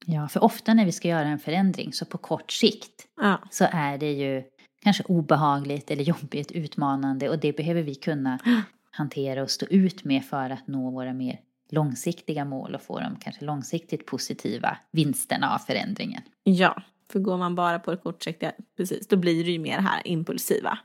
[0.09, 3.65] Ja, för ofta när vi ska göra en förändring så på kort sikt Ja, så
[3.71, 4.43] är det ju
[4.83, 8.39] kanske obehagligt eller jobbigt, utmanande och det behöver vi kunna
[8.91, 11.39] hantera och stå ut med för att nå våra mer
[11.69, 16.21] långsiktiga mål och få de kanske långsiktigt positiva vinsterna av förändringen.
[16.43, 16.81] ja
[17.11, 20.79] för går man bara på det kortsiktiga, precis, då blir det ju mer här impulsiva.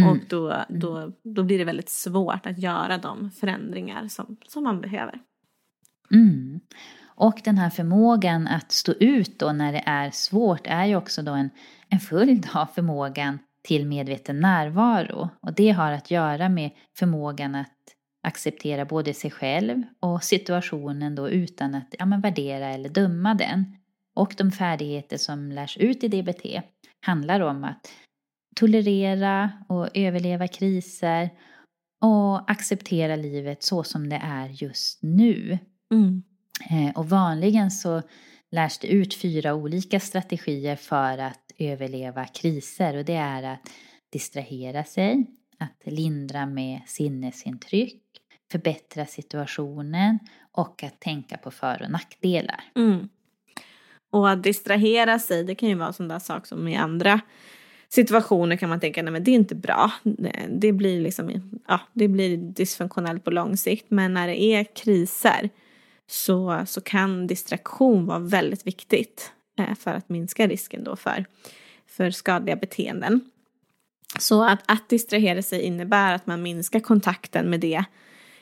[0.00, 0.10] Mm.
[0.10, 4.80] Och då, då, då blir det väldigt svårt att göra de förändringar som, som man
[4.80, 5.20] behöver.
[6.10, 6.60] Mm.
[7.16, 11.22] Och den här förmågan att stå ut då när det är svårt är ju också
[11.22, 11.50] då en,
[11.88, 15.28] en följd av förmågan till medveten närvaro.
[15.42, 17.72] Och det har att göra med förmågan att
[18.22, 23.76] acceptera både sig själv och situationen då utan att ja, men värdera eller döma den.
[24.14, 26.46] Och de färdigheter som lärs ut i DBT
[27.00, 27.92] handlar om att
[28.56, 31.30] tolerera och överleva kriser
[32.00, 35.58] och acceptera livet så som det är just nu.
[35.94, 36.22] Mm.
[36.70, 38.02] Eh, och vanligen så
[38.50, 43.70] lärs det ut fyra olika strategier för att överleva kriser och det är att
[44.10, 45.26] distrahera sig,
[45.58, 48.02] att lindra med sinnesintryck,
[48.52, 50.18] förbättra situationen
[50.52, 52.64] och att tänka på för och nackdelar.
[52.74, 53.08] Mm.
[54.10, 57.20] Och att distrahera sig, det kan ju vara en sån där sak som i andra
[57.88, 59.92] situationer kan man tänka, nej men det är inte bra.
[60.48, 63.86] Det blir liksom, ja, det blir dysfunktionellt på lång sikt.
[63.88, 65.50] Men när det är kriser
[66.06, 71.24] så, så kan distraktion vara väldigt viktigt eh, för att minska risken då för,
[71.86, 73.20] för skadliga beteenden.
[74.18, 77.84] Så att, att distrahera sig innebär att man minskar kontakten med det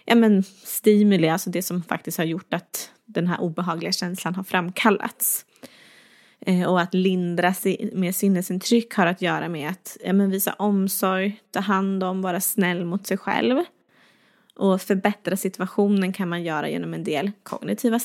[0.04, 4.44] ja, men stimuli, alltså det som faktiskt har gjort att den här obehagliga känslan har
[4.44, 5.46] framkallats.
[6.40, 7.54] Eh, och att lindra
[7.92, 12.40] med sinnesintryck har att göra med att ja, men visa omsorg, ta hand om, vara
[12.40, 13.64] snäll mot sig själv.
[14.56, 17.98] Och förbättra situationen kan man göra genom en del kognitiva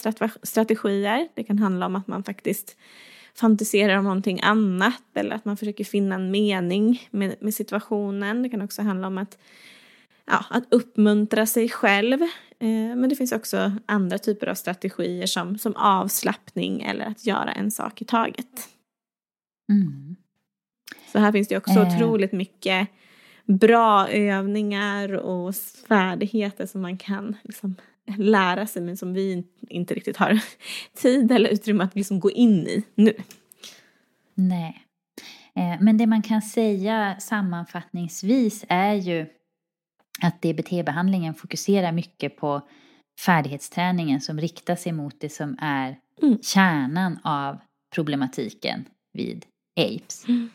[0.43, 1.27] strategier.
[1.33, 2.77] Det kan handla om att man faktiskt
[3.35, 8.43] fantiserar om någonting annat eller att man försöker finna en mening med, med situationen.
[8.43, 9.37] Det kan också handla om att,
[10.25, 12.21] ja, att uppmuntra sig själv.
[12.59, 17.51] Eh, men det finns också andra typer av strategier som, som avslappning eller att göra
[17.51, 18.69] en sak i taget.
[19.71, 20.15] Mm.
[21.11, 21.95] Så här finns det också eh.
[21.95, 22.87] otroligt mycket
[23.49, 25.55] bra övningar och
[25.87, 27.75] färdigheter som man kan liksom
[28.17, 30.39] lära sig men som vi inte riktigt har
[30.93, 33.13] tid eller utrymme att liksom gå in i nu.
[34.35, 34.85] Nej.
[35.55, 39.25] Eh, men det man kan säga sammanfattningsvis är ju
[40.21, 42.61] att DBT-behandlingen fokuserar mycket på
[43.25, 46.41] färdighetsträningen som riktar sig mot det som är mm.
[46.41, 47.57] kärnan av
[47.95, 49.45] problematiken vid
[49.75, 50.27] APES.
[50.27, 50.49] Mm.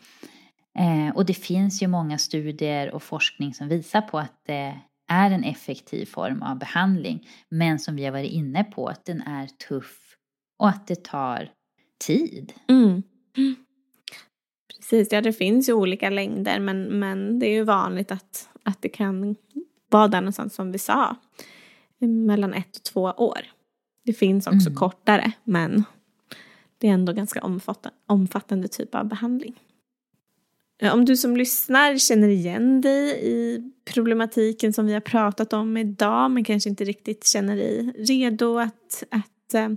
[0.79, 5.31] Eh, och det finns ju många studier och forskning som visar på att det är
[5.31, 7.27] en effektiv form av behandling.
[7.49, 10.17] Men som vi har varit inne på, att den är tuff
[10.59, 11.49] och att det tar
[12.05, 12.53] tid.
[12.67, 13.03] Mm.
[14.75, 18.81] Precis, ja det finns ju olika längder men, men det är ju vanligt att, att
[18.81, 19.35] det kan
[19.89, 21.15] vara där någonstans som vi sa.
[21.99, 23.39] Mellan ett och två år.
[24.05, 24.75] Det finns också mm.
[24.75, 25.83] kortare men
[26.77, 29.59] det är ändå ganska omfattande, omfattande typ av behandling.
[30.81, 33.61] Eh, om du som lyssnar känner igen dig i
[33.93, 39.03] problematiken som vi har pratat om idag men kanske inte riktigt känner dig redo att,
[39.09, 39.69] att eh,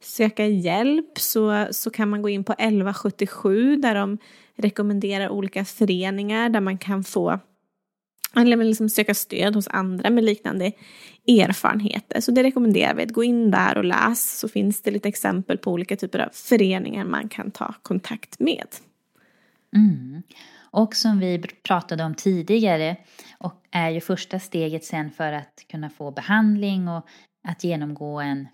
[0.00, 4.18] söka hjälp så, så kan man gå in på 1177 där de
[4.56, 7.38] rekommenderar olika föreningar där man kan få
[8.36, 10.72] eller liksom söka stöd hos andra med liknande
[11.28, 12.20] erfarenheter.
[12.20, 15.58] Så det rekommenderar vi, att gå in där och läs så finns det lite exempel
[15.58, 18.66] på olika typer av föreningar man kan ta kontakt med.
[19.74, 20.22] Mm.
[20.74, 22.96] Och som vi pratade om tidigare
[23.38, 27.06] och är ju första steget sen för att kunna få behandling och
[27.48, 28.48] att genomgå en,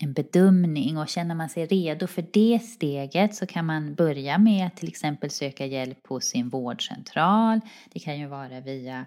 [0.00, 4.66] en bedömning och känner man sig redo för det steget så kan man börja med
[4.66, 7.60] att till exempel söka hjälp hos sin vårdcentral.
[7.92, 9.06] Det kan ju vara via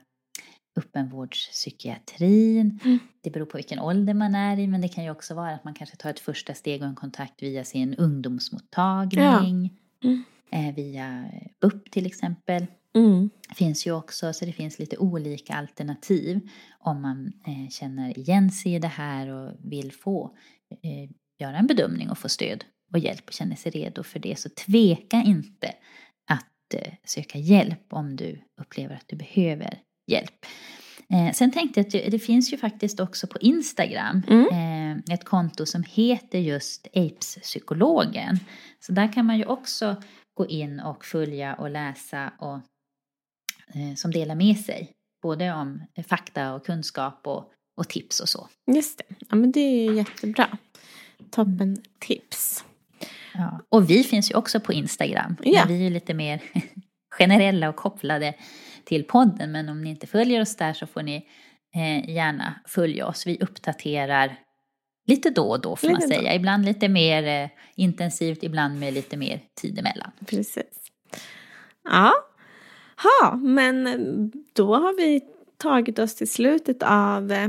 [0.77, 2.79] öppenvårdspsykiatrin.
[2.83, 2.99] Mm.
[3.21, 5.63] Det beror på vilken ålder man är i men det kan ju också vara att
[5.63, 9.79] man kanske tar ett första steg och en kontakt via sin ungdomsmottagning.
[9.99, 10.09] Ja.
[10.09, 10.23] Mm
[10.75, 11.31] via
[11.61, 12.65] BUP till exempel.
[12.95, 13.29] Mm.
[13.55, 18.75] Finns ju också, så det finns lite olika alternativ om man eh, känner igen sig
[18.75, 20.37] i det här och vill få
[20.83, 24.39] eh, göra en bedömning och få stöd och hjälp och känner sig redo för det.
[24.39, 25.73] Så tveka inte
[26.27, 30.45] att eh, söka hjälp om du upplever att du behöver hjälp.
[31.13, 34.47] Eh, sen tänkte jag att det, det, finns ju faktiskt också på Instagram mm.
[34.47, 38.39] eh, ett konto som heter just Apes-psykologen.
[38.79, 39.95] Så där kan man ju också
[40.39, 42.55] gå in och följa och läsa och
[43.75, 44.91] eh, som delar med sig.
[45.21, 48.47] Både om fakta och kunskap och, och tips och så.
[48.75, 49.15] Just det.
[49.29, 50.57] Ja men det är jättebra.
[51.31, 52.65] Toppen tips.
[53.33, 53.61] Ja.
[53.69, 55.35] Och vi finns ju också på Instagram.
[55.43, 55.65] Ja.
[55.67, 56.41] vi är lite mer
[57.17, 58.33] generella och kopplade
[58.83, 59.51] till podden.
[59.51, 61.27] Men om ni inte följer oss där så får ni
[61.75, 63.27] eh, gärna följa oss.
[63.27, 64.35] Vi uppdaterar
[65.09, 66.29] lite då och då får lite man säga.
[66.29, 66.35] Då.
[66.35, 70.11] Ibland lite mer eh, intensivt, ibland med lite mer tid emellan.
[70.25, 70.65] Precis.
[71.83, 72.13] Ja,
[73.03, 75.21] ha, men då har vi
[75.57, 77.47] tagit oss till slutet av eh,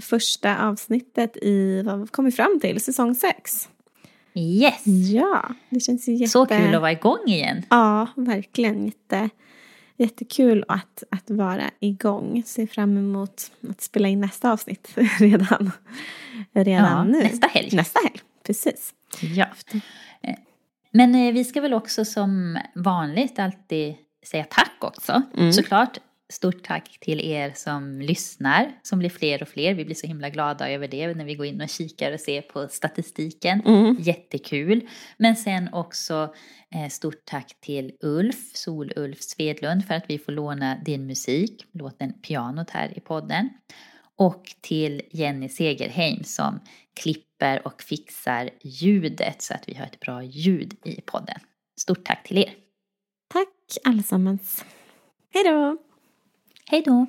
[0.00, 3.68] första avsnittet i vad vi kommit fram till, säsong 6.
[4.34, 4.86] Yes!
[5.12, 6.30] Ja, det känns ju jätte...
[6.30, 7.62] Så kul att vara igång igen.
[7.70, 8.84] Ja, verkligen.
[8.84, 9.30] Jätte,
[10.00, 12.42] jättekul att, att vara igång.
[12.46, 15.70] Ser fram emot att spela in nästa avsnitt redan,
[16.52, 17.18] redan Ja, nu.
[17.18, 17.76] nästa helg.
[17.76, 18.94] Nästa helg, precis.
[19.20, 19.46] Ja.
[20.22, 20.34] Eh,
[20.90, 23.94] Men eh, vi ska väl också som vanligt alltid
[24.26, 25.22] säga tack också.
[25.36, 25.52] Mm.
[25.52, 25.98] Såklart
[26.30, 29.74] stort tack till er som lyssnar, som blir fler och fler.
[29.74, 32.42] Vi blir så himla glada över det när vi går in och kikar och ser
[32.42, 33.60] på statistiken.
[33.66, 33.96] Mm.
[34.00, 34.88] Jättekul.
[35.16, 36.34] Men sen också
[36.74, 42.12] eh, stort tack till Ulf, Sol-Ulf Svedlund för att vi får låna din musik, låten
[42.12, 43.48] Pianot här i podden.
[44.16, 46.60] Och till Jenny Segerheim som
[47.02, 51.38] klipper och fixar ljudet så att vi har ett bra ljud i podden.
[51.80, 52.54] Stort tack till er.
[53.32, 53.48] Tack
[53.84, 54.64] allesammans.
[55.34, 55.89] Hej då!
[56.70, 57.08] 黑夺